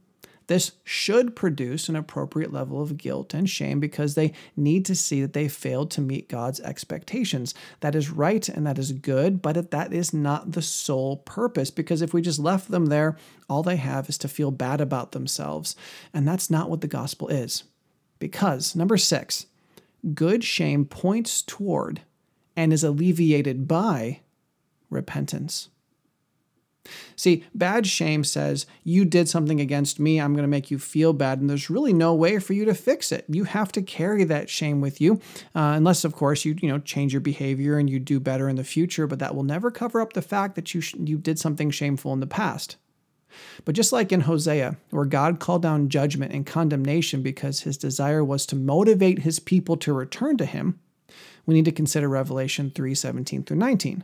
This 0.48 0.74
should 0.84 1.36
produce 1.36 1.88
an 1.88 1.96
appropriate 1.96 2.52
level 2.52 2.82
of 2.82 2.98
guilt 2.98 3.34
and 3.34 3.50
shame 3.50 3.80
because 3.80 4.16
they 4.16 4.34
need 4.56 4.86
to 4.86 4.96
see 4.96 5.22
that 5.22 5.34
they 5.34 5.48
failed 5.48 5.90
to 5.92 6.02
meet 6.02 6.30
God's 6.30 6.60
expectations. 6.60 7.54
That 7.80 7.96
is 7.96 8.10
right 8.10 8.48
and 8.50 8.68
that 8.68 8.78
is 8.78 8.92
good, 8.92 9.42
but 9.42 9.72
that 9.72 9.94
is 9.94 10.14
not 10.14 10.52
the 10.52 10.62
sole 10.62 11.18
purpose 11.18 11.72
because 11.72 12.01
if 12.01 12.14
we 12.14 12.22
just 12.22 12.40
left 12.40 12.70
them 12.72 12.88
there, 12.88 13.18
all 13.50 13.64
they 13.64 13.77
have 13.77 14.10
is 14.10 14.18
to 14.20 14.27
feel 14.27 14.51
bad 14.51 14.82
about 14.82 15.12
themselves. 15.12 15.75
And 16.14 16.27
that's 16.27 16.50
not 16.50 16.70
what 16.70 16.82
the 16.82 16.88
gospel 16.88 17.29
is. 17.29 17.64
Because, 18.20 18.75
number 18.75 18.98
six, 18.98 19.48
good 20.14 20.44
shame 20.44 20.86
points 20.86 21.42
toward 21.42 22.01
and 22.56 22.72
is 22.72 22.84
alleviated 22.84 23.68
by 23.68 24.22
repentance. 24.90 25.70
See, 27.15 27.46
bad 27.55 27.87
shame 27.87 28.24
says, 28.24 28.65
You 28.83 29.05
did 29.05 29.29
something 29.29 29.61
against 29.61 30.00
me, 30.00 30.19
I'm 30.19 30.33
going 30.33 30.43
to 30.43 30.50
make 30.50 30.69
you 30.69 30.77
feel 30.77 31.13
bad, 31.13 31.39
and 31.39 31.50
there's 31.50 31.69
really 31.69 31.93
no 31.93 32.13
way 32.13 32.39
for 32.39 32.53
you 32.53 32.65
to 32.65 32.74
fix 32.74 33.11
it. 33.11 33.25
You 33.29 33.46
have 33.46 33.72
to 33.74 33.81
carry 33.81 34.24
that 34.25 34.50
shame 34.50 34.81
with 34.81 35.00
you, 35.00 35.22
uh, 35.55 35.74
unless, 35.75 36.03
of 36.03 36.13
course, 36.13 36.43
you, 36.43 36.55
you 36.61 36.67
know, 36.67 36.79
change 36.79 37.13
your 37.13 37.22
behavior 37.22 37.77
and 37.77 37.89
you 37.89 38.00
do 38.00 38.19
better 38.19 38.50
in 38.50 38.57
the 38.57 38.63
future, 38.63 39.07
but 39.07 39.19
that 39.19 39.35
will 39.35 39.43
never 39.43 39.72
cover 39.72 40.01
up 40.01 40.13
the 40.13 40.22
fact 40.22 40.55
that 40.55 40.74
you, 40.74 40.81
sh- 40.81 40.96
you 41.00 41.17
did 41.17 41.39
something 41.39 41.72
shameful 41.72 42.11
in 42.13 42.19
the 42.19 42.27
past. 42.27 42.77
But 43.65 43.75
just 43.75 43.91
like 43.91 44.11
in 44.11 44.22
Hosea, 44.22 44.77
where 44.91 45.05
God 45.05 45.39
called 45.39 45.63
down 45.63 45.89
judgment 45.89 46.33
and 46.33 46.46
condemnation 46.46 47.24
because 47.24 47.61
his 47.61 47.77
desire 47.77 48.24
was 48.24 48.46
to 48.48 48.55
motivate 48.55 49.19
his 49.19 49.39
people 49.39 49.77
to 49.77 49.93
return 49.93 50.37
to 50.37 50.46
him, 50.46 50.79
we 51.46 51.55
need 51.55 51.65
to 51.65 51.72
consider 51.72 52.07
Revelation 52.07 52.72
3 52.74 52.93
17 52.93 53.43
through 53.43 53.57
19. 53.57 54.03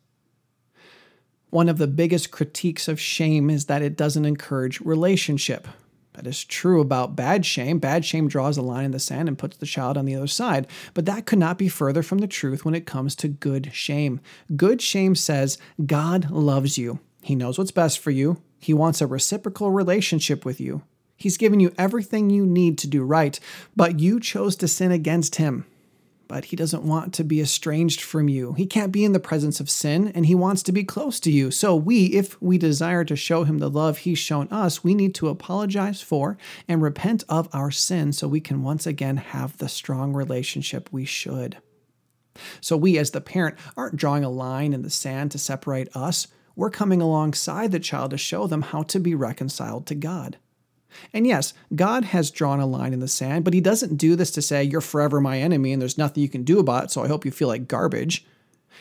One 1.51 1.67
of 1.67 1.77
the 1.77 1.87
biggest 1.87 2.31
critiques 2.31 2.87
of 2.87 2.97
shame 2.97 3.49
is 3.49 3.65
that 3.65 3.81
it 3.81 3.97
doesn't 3.97 4.23
encourage 4.23 4.79
relationship. 4.79 5.67
That 6.13 6.25
is 6.25 6.45
true 6.45 6.79
about 6.79 7.17
bad 7.17 7.45
shame. 7.45 7.77
Bad 7.77 8.05
shame 8.05 8.29
draws 8.29 8.57
a 8.57 8.61
line 8.61 8.85
in 8.85 8.91
the 8.91 8.99
sand 8.99 9.27
and 9.27 9.37
puts 9.37 9.57
the 9.57 9.65
child 9.65 9.97
on 9.97 10.05
the 10.05 10.15
other 10.15 10.27
side. 10.27 10.65
But 10.93 11.05
that 11.07 11.25
could 11.25 11.39
not 11.39 11.57
be 11.57 11.67
further 11.67 12.03
from 12.03 12.19
the 12.19 12.27
truth 12.27 12.63
when 12.63 12.73
it 12.73 12.85
comes 12.85 13.17
to 13.17 13.27
good 13.27 13.71
shame. 13.73 14.21
Good 14.55 14.81
shame 14.81 15.13
says 15.13 15.57
God 15.85 16.31
loves 16.31 16.77
you. 16.77 16.99
He 17.21 17.35
knows 17.35 17.57
what's 17.57 17.71
best 17.71 17.99
for 17.99 18.11
you. 18.11 18.41
He 18.57 18.73
wants 18.73 19.01
a 19.01 19.07
reciprocal 19.07 19.71
relationship 19.71 20.45
with 20.45 20.61
you. 20.61 20.83
He's 21.17 21.37
given 21.37 21.59
you 21.59 21.73
everything 21.77 22.29
you 22.29 22.45
need 22.45 22.77
to 22.77 22.87
do 22.87 23.03
right, 23.03 23.37
but 23.75 23.99
you 23.99 24.21
chose 24.21 24.55
to 24.55 24.69
sin 24.69 24.93
against 24.93 25.35
him 25.35 25.65
but 26.31 26.45
he 26.45 26.55
doesn't 26.55 26.83
want 26.83 27.13
to 27.13 27.25
be 27.25 27.41
estranged 27.41 27.99
from 27.99 28.29
you. 28.29 28.53
He 28.53 28.65
can't 28.65 28.93
be 28.93 29.03
in 29.03 29.11
the 29.11 29.19
presence 29.19 29.59
of 29.59 29.69
sin, 29.69 30.13
and 30.15 30.25
he 30.25 30.33
wants 30.33 30.63
to 30.63 30.71
be 30.71 30.85
close 30.85 31.19
to 31.19 31.29
you. 31.29 31.51
So, 31.51 31.75
we, 31.75 32.05
if 32.05 32.41
we 32.41 32.57
desire 32.57 33.03
to 33.03 33.17
show 33.17 33.43
him 33.43 33.57
the 33.57 33.69
love 33.69 33.97
he's 33.97 34.17
shown 34.17 34.47
us, 34.47 34.81
we 34.81 34.95
need 34.95 35.13
to 35.15 35.27
apologize 35.27 36.01
for 36.01 36.37
and 36.69 36.81
repent 36.81 37.25
of 37.27 37.49
our 37.51 37.69
sin 37.69 38.13
so 38.13 38.29
we 38.29 38.39
can 38.39 38.63
once 38.63 38.87
again 38.87 39.17
have 39.17 39.57
the 39.57 39.67
strong 39.67 40.13
relationship 40.13 40.87
we 40.89 41.03
should. 41.03 41.57
So, 42.61 42.77
we, 42.77 42.97
as 42.97 43.11
the 43.11 43.19
parent, 43.19 43.57
aren't 43.75 43.97
drawing 43.97 44.23
a 44.23 44.29
line 44.29 44.71
in 44.71 44.83
the 44.83 44.89
sand 44.89 45.31
to 45.31 45.37
separate 45.37 45.93
us. 45.93 46.27
We're 46.55 46.69
coming 46.69 47.01
alongside 47.01 47.73
the 47.73 47.79
child 47.81 48.11
to 48.11 48.17
show 48.17 48.47
them 48.47 48.61
how 48.61 48.83
to 48.83 49.01
be 49.01 49.15
reconciled 49.15 49.85
to 49.87 49.95
God. 49.95 50.37
And 51.13 51.25
yes, 51.27 51.53
God 51.75 52.05
has 52.05 52.31
drawn 52.31 52.59
a 52.59 52.65
line 52.65 52.93
in 52.93 52.99
the 52.99 53.07
sand, 53.07 53.43
but 53.45 53.53
He 53.53 53.61
doesn't 53.61 53.97
do 53.97 54.15
this 54.15 54.31
to 54.31 54.41
say, 54.41 54.63
You're 54.63 54.81
forever 54.81 55.21
my 55.21 55.39
enemy 55.39 55.73
and 55.73 55.81
there's 55.81 55.97
nothing 55.97 56.23
you 56.23 56.29
can 56.29 56.43
do 56.43 56.59
about 56.59 56.85
it, 56.85 56.91
so 56.91 57.03
I 57.03 57.07
hope 57.07 57.25
you 57.25 57.31
feel 57.31 57.47
like 57.47 57.67
garbage. 57.67 58.25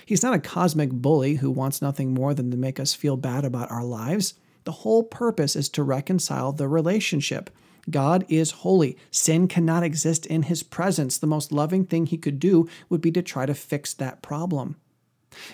He's 0.07 0.23
not 0.23 0.35
a 0.35 0.41
cosmic 0.41 0.91
bully 0.91 1.37
who 1.37 1.51
wants 1.51 1.83
nothing 1.83 2.15
more 2.15 2.35
than 2.35 2.51
to 2.51 2.57
make 2.57 2.81
us 2.81 2.95
feel 2.95 3.17
bad 3.17 3.45
about 3.45 3.71
our 3.71 3.85
lives. 3.85 4.35
The 4.65 4.73
whole 4.73 5.03
purpose 5.03 5.57
is 5.57 5.69
to 5.71 5.83
reconcile 5.83 6.53
the 6.53 6.69
relationship. 6.69 7.51
God 7.89 8.25
is 8.29 8.51
holy. 8.51 8.97
Sin 9.11 9.49
cannot 9.49 9.83
exist 9.83 10.27
in 10.27 10.45
His 10.45 10.63
presence. 10.63 11.19
The 11.19 11.27
most 11.27 11.53
loving 11.53 11.85
thing 11.85 12.07
He 12.07 12.19
could 12.19 12.39
do 12.39 12.69
would 12.89 13.01
be 13.01 13.11
to 13.13 13.23
try 13.23 13.47
to 13.47 13.55
fix 13.55 13.95
that 13.95 14.23
problem. 14.23 14.77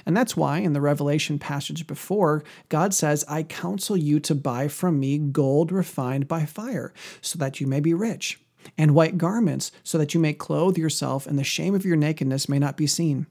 And 0.05 0.17
that's 0.17 0.37
why 0.37 0.59
in 0.59 0.73
the 0.73 0.81
Revelation 0.81 1.39
passage 1.39 1.87
before, 1.87 2.43
God 2.69 2.95
says, 2.95 3.25
I 3.29 3.43
counsel 3.43 3.97
you 3.97 4.21
to 4.21 4.35
buy 4.35 4.69
from 4.69 4.99
me 4.99 5.19
gold 5.19 5.71
refined 5.71 6.27
by 6.29 6.47
fire, 6.47 6.93
so 7.21 7.39
that 7.39 7.61
you 7.61 7.67
may 7.67 7.81
be 7.81 7.95
rich, 7.95 8.41
and 8.79 8.95
white 8.95 9.19
garments, 9.19 9.73
so 9.83 9.99
that 9.99 10.15
you 10.15 10.21
may 10.21 10.33
clothe 10.33 10.79
yourself, 10.79 11.27
and 11.27 11.39
the 11.39 11.45
shame 11.45 11.75
of 11.75 11.85
your 11.85 11.97
nakedness 11.97 12.49
may 12.49 12.59
not 12.59 12.77
be 12.77 12.87
seen, 12.87 13.27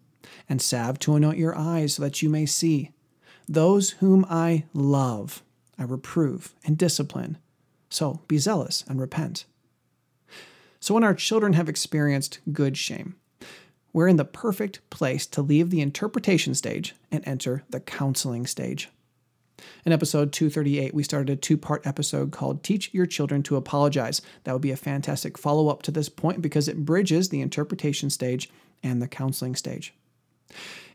and 0.47 0.61
salve 0.61 0.99
to 0.99 1.15
anoint 1.15 1.37
your 1.37 1.57
eyes, 1.57 1.95
so 1.95 2.03
that 2.03 2.21
you 2.21 2.29
may 2.29 2.45
see. 2.45 2.91
Those 3.47 3.91
whom 3.91 4.25
I 4.29 4.65
love, 4.73 5.43
I 5.77 5.83
reprove 5.83 6.55
and 6.63 6.77
discipline. 6.77 7.37
So 7.89 8.21
be 8.27 8.37
zealous 8.37 8.83
and 8.87 8.99
repent. 8.99 9.45
So 10.79 10.93
when 10.93 11.03
our 11.03 11.13
children 11.13 11.53
have 11.53 11.69
experienced 11.69 12.39
good 12.51 12.77
shame, 12.77 13.15
we're 13.95 14.09
in 14.09 14.17
the 14.17 14.25
perfect 14.25 14.81
place 14.89 15.25
to 15.25 15.41
leave 15.41 15.69
the 15.69 15.79
interpretation 15.79 16.53
stage 16.53 16.93
and 17.13 17.25
enter 17.25 17.63
the 17.69 17.79
counseling 17.79 18.45
stage. 18.45 18.89
In 19.85 19.93
episode 19.93 20.33
238, 20.33 20.93
we 20.93 21.01
started 21.01 21.29
a 21.29 21.37
two 21.37 21.57
part 21.57 21.87
episode 21.87 22.33
called 22.33 22.61
Teach 22.61 22.93
Your 22.93 23.05
Children 23.05 23.41
to 23.43 23.55
Apologize. 23.55 24.21
That 24.43 24.51
would 24.51 24.61
be 24.61 24.71
a 24.71 24.75
fantastic 24.75 25.37
follow 25.37 25.69
up 25.69 25.81
to 25.83 25.91
this 25.91 26.09
point 26.09 26.41
because 26.41 26.67
it 26.67 26.83
bridges 26.83 27.29
the 27.29 27.39
interpretation 27.39 28.09
stage 28.09 28.49
and 28.83 29.01
the 29.01 29.07
counseling 29.07 29.55
stage. 29.55 29.93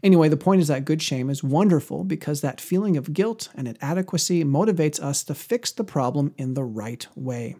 Anyway, 0.03 0.29
the 0.29 0.37
point 0.37 0.61
is 0.61 0.69
that 0.69 0.85
good 0.85 1.01
shame 1.01 1.31
is 1.31 1.43
wonderful 1.43 2.05
because 2.05 2.43
that 2.43 2.61
feeling 2.61 2.99
of 2.99 3.15
guilt 3.15 3.49
and 3.55 3.67
inadequacy 3.67 4.45
motivates 4.45 5.01
us 5.01 5.25
to 5.25 5.35
fix 5.35 5.73
the 5.73 5.85
problem 5.85 6.35
in 6.37 6.53
the 6.53 6.65
right 6.65 7.07
way. 7.15 7.57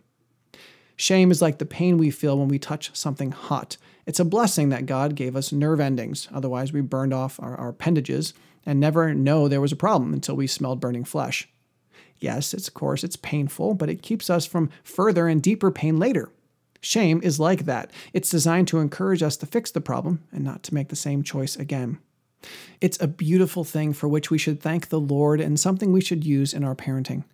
Shame 1.00 1.30
is 1.30 1.40
like 1.40 1.56
the 1.56 1.64
pain 1.64 1.96
we 1.96 2.10
feel 2.10 2.38
when 2.38 2.48
we 2.48 2.58
touch 2.58 2.94
something 2.94 3.30
hot. 3.30 3.78
It's 4.04 4.20
a 4.20 4.24
blessing 4.24 4.68
that 4.68 4.84
God 4.84 5.14
gave 5.14 5.34
us 5.34 5.50
nerve 5.50 5.80
endings, 5.80 6.28
otherwise, 6.30 6.74
we 6.74 6.82
burned 6.82 7.14
off 7.14 7.40
our, 7.40 7.56
our 7.56 7.70
appendages 7.70 8.34
and 8.66 8.78
never 8.78 9.14
know 9.14 9.48
there 9.48 9.62
was 9.62 9.72
a 9.72 9.76
problem 9.76 10.12
until 10.12 10.36
we 10.36 10.46
smelled 10.46 10.78
burning 10.78 11.04
flesh. 11.04 11.48
Yes, 12.18 12.52
it's 12.52 12.68
of 12.68 12.74
course 12.74 13.02
it's 13.02 13.16
painful, 13.16 13.72
but 13.72 13.88
it 13.88 14.02
keeps 14.02 14.28
us 14.28 14.44
from 14.44 14.68
further 14.84 15.26
and 15.26 15.42
deeper 15.42 15.70
pain 15.70 15.98
later. 15.98 16.30
Shame 16.82 17.22
is 17.22 17.40
like 17.40 17.64
that. 17.64 17.90
It's 18.12 18.28
designed 18.28 18.68
to 18.68 18.80
encourage 18.80 19.22
us 19.22 19.38
to 19.38 19.46
fix 19.46 19.70
the 19.70 19.80
problem 19.80 20.22
and 20.30 20.44
not 20.44 20.62
to 20.64 20.74
make 20.74 20.90
the 20.90 20.96
same 20.96 21.22
choice 21.22 21.56
again. 21.56 21.98
It's 22.82 23.00
a 23.00 23.08
beautiful 23.08 23.64
thing 23.64 23.94
for 23.94 24.06
which 24.06 24.30
we 24.30 24.36
should 24.36 24.60
thank 24.60 24.90
the 24.90 25.00
Lord 25.00 25.40
and 25.40 25.58
something 25.58 25.92
we 25.92 26.02
should 26.02 26.26
use 26.26 26.52
in 26.52 26.62
our 26.62 26.74
parenting. 26.74 27.24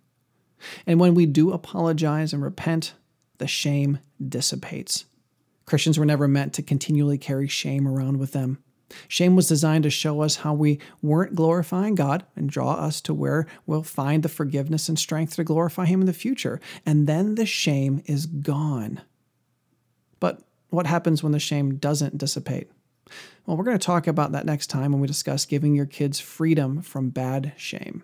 And 0.85 1.01
when 1.01 1.15
we 1.15 1.25
do 1.25 1.51
apologize 1.51 2.31
and 2.31 2.41
repent, 2.41 2.93
the 3.37 3.47
shame 3.47 3.99
dissipates. 4.25 5.05
Christians 5.65 5.99
were 5.99 6.05
never 6.05 6.27
meant 6.27 6.53
to 6.53 6.63
continually 6.63 7.17
carry 7.17 7.47
shame 7.47 7.87
around 7.87 8.17
with 8.17 8.31
them. 8.31 8.63
Shame 9.07 9.35
was 9.35 9.49
designed 9.49 9.83
to 9.83 9.89
show 9.89 10.21
us 10.21 10.37
how 10.37 10.53
we 10.53 10.79
weren't 11.01 11.35
glorifying 11.35 11.95
God 11.95 12.25
and 12.35 12.49
draw 12.49 12.73
us 12.73 13.01
to 13.01 13.13
where 13.13 13.45
we'll 13.65 13.83
find 13.83 14.23
the 14.23 14.29
forgiveness 14.29 14.87
and 14.87 14.97
strength 14.97 15.35
to 15.35 15.43
glorify 15.43 15.85
Him 15.85 15.99
in 15.99 16.05
the 16.05 16.13
future. 16.13 16.61
And 16.85 17.05
then 17.05 17.35
the 17.35 17.45
shame 17.45 18.01
is 18.05 18.25
gone. 18.25 19.01
But 20.21 20.41
what 20.69 20.87
happens 20.87 21.21
when 21.21 21.33
the 21.33 21.39
shame 21.39 21.75
doesn't 21.75 22.17
dissipate? 22.17 22.71
Well, 23.45 23.57
we're 23.57 23.63
going 23.63 23.77
to 23.77 23.85
talk 23.85 24.07
about 24.07 24.31
that 24.33 24.45
next 24.45 24.67
time 24.67 24.91
when 24.91 25.01
we 25.01 25.07
discuss 25.07 25.45
giving 25.45 25.75
your 25.75 25.85
kids 25.85 26.19
freedom 26.19 26.81
from 26.81 27.09
bad 27.09 27.53
shame. 27.57 28.03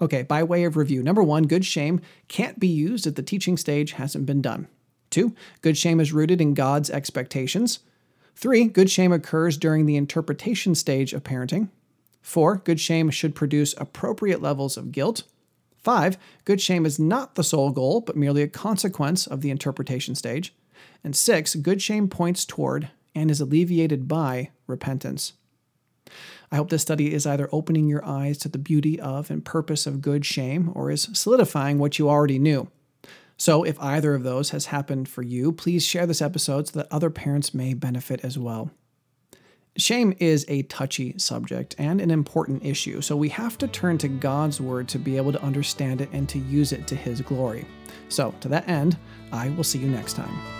Okay, 0.00 0.22
by 0.22 0.42
way 0.42 0.64
of 0.64 0.76
review 0.76 1.02
number 1.02 1.22
one, 1.22 1.46
good 1.46 1.64
shame 1.64 2.00
can't 2.28 2.58
be 2.58 2.68
used 2.68 3.06
if 3.06 3.14
the 3.14 3.22
teaching 3.22 3.56
stage 3.56 3.92
hasn't 3.92 4.26
been 4.26 4.40
done. 4.40 4.66
Two, 5.10 5.34
good 5.60 5.76
shame 5.76 6.00
is 6.00 6.12
rooted 6.12 6.40
in 6.40 6.54
God's 6.54 6.88
expectations. 6.88 7.80
Three, 8.34 8.64
good 8.64 8.90
shame 8.90 9.12
occurs 9.12 9.58
during 9.58 9.84
the 9.84 9.96
interpretation 9.96 10.74
stage 10.74 11.12
of 11.12 11.24
parenting. 11.24 11.68
Four, 12.22 12.56
good 12.56 12.80
shame 12.80 13.10
should 13.10 13.34
produce 13.34 13.74
appropriate 13.76 14.40
levels 14.40 14.76
of 14.76 14.92
guilt. 14.92 15.24
Five, 15.76 16.16
good 16.44 16.60
shame 16.60 16.86
is 16.86 16.98
not 16.98 17.34
the 17.34 17.44
sole 17.44 17.70
goal, 17.70 18.00
but 18.00 18.16
merely 18.16 18.42
a 18.42 18.48
consequence 18.48 19.26
of 19.26 19.40
the 19.40 19.50
interpretation 19.50 20.14
stage. 20.14 20.54
And 21.02 21.16
six, 21.16 21.54
good 21.54 21.82
shame 21.82 22.08
points 22.08 22.44
toward 22.44 22.90
and 23.14 23.30
is 23.30 23.40
alleviated 23.40 24.06
by 24.06 24.50
repentance. 24.66 25.32
I 26.52 26.56
hope 26.56 26.70
this 26.70 26.82
study 26.82 27.14
is 27.14 27.26
either 27.26 27.48
opening 27.52 27.88
your 27.88 28.04
eyes 28.04 28.36
to 28.38 28.48
the 28.48 28.58
beauty 28.58 28.98
of 29.00 29.30
and 29.30 29.44
purpose 29.44 29.86
of 29.86 30.02
good 30.02 30.26
shame 30.26 30.72
or 30.74 30.90
is 30.90 31.08
solidifying 31.12 31.78
what 31.78 31.98
you 31.98 32.08
already 32.08 32.38
knew. 32.38 32.68
So, 33.36 33.62
if 33.62 33.80
either 33.80 34.14
of 34.14 34.22
those 34.22 34.50
has 34.50 34.66
happened 34.66 35.08
for 35.08 35.22
you, 35.22 35.52
please 35.52 35.86
share 35.86 36.06
this 36.06 36.20
episode 36.20 36.68
so 36.68 36.78
that 36.78 36.92
other 36.92 37.08
parents 37.08 37.54
may 37.54 37.72
benefit 37.72 38.20
as 38.22 38.36
well. 38.36 38.70
Shame 39.78 40.14
is 40.18 40.44
a 40.48 40.64
touchy 40.64 41.16
subject 41.16 41.74
and 41.78 42.02
an 42.02 42.10
important 42.10 42.66
issue, 42.66 43.00
so 43.00 43.16
we 43.16 43.30
have 43.30 43.56
to 43.58 43.68
turn 43.68 43.96
to 43.98 44.08
God's 44.08 44.60
Word 44.60 44.88
to 44.88 44.98
be 44.98 45.16
able 45.16 45.32
to 45.32 45.42
understand 45.42 46.02
it 46.02 46.10
and 46.12 46.28
to 46.28 46.38
use 46.38 46.72
it 46.72 46.86
to 46.88 46.96
His 46.96 47.22
glory. 47.22 47.64
So, 48.10 48.34
to 48.40 48.48
that 48.48 48.68
end, 48.68 48.98
I 49.32 49.48
will 49.50 49.64
see 49.64 49.78
you 49.78 49.88
next 49.88 50.14
time. 50.14 50.59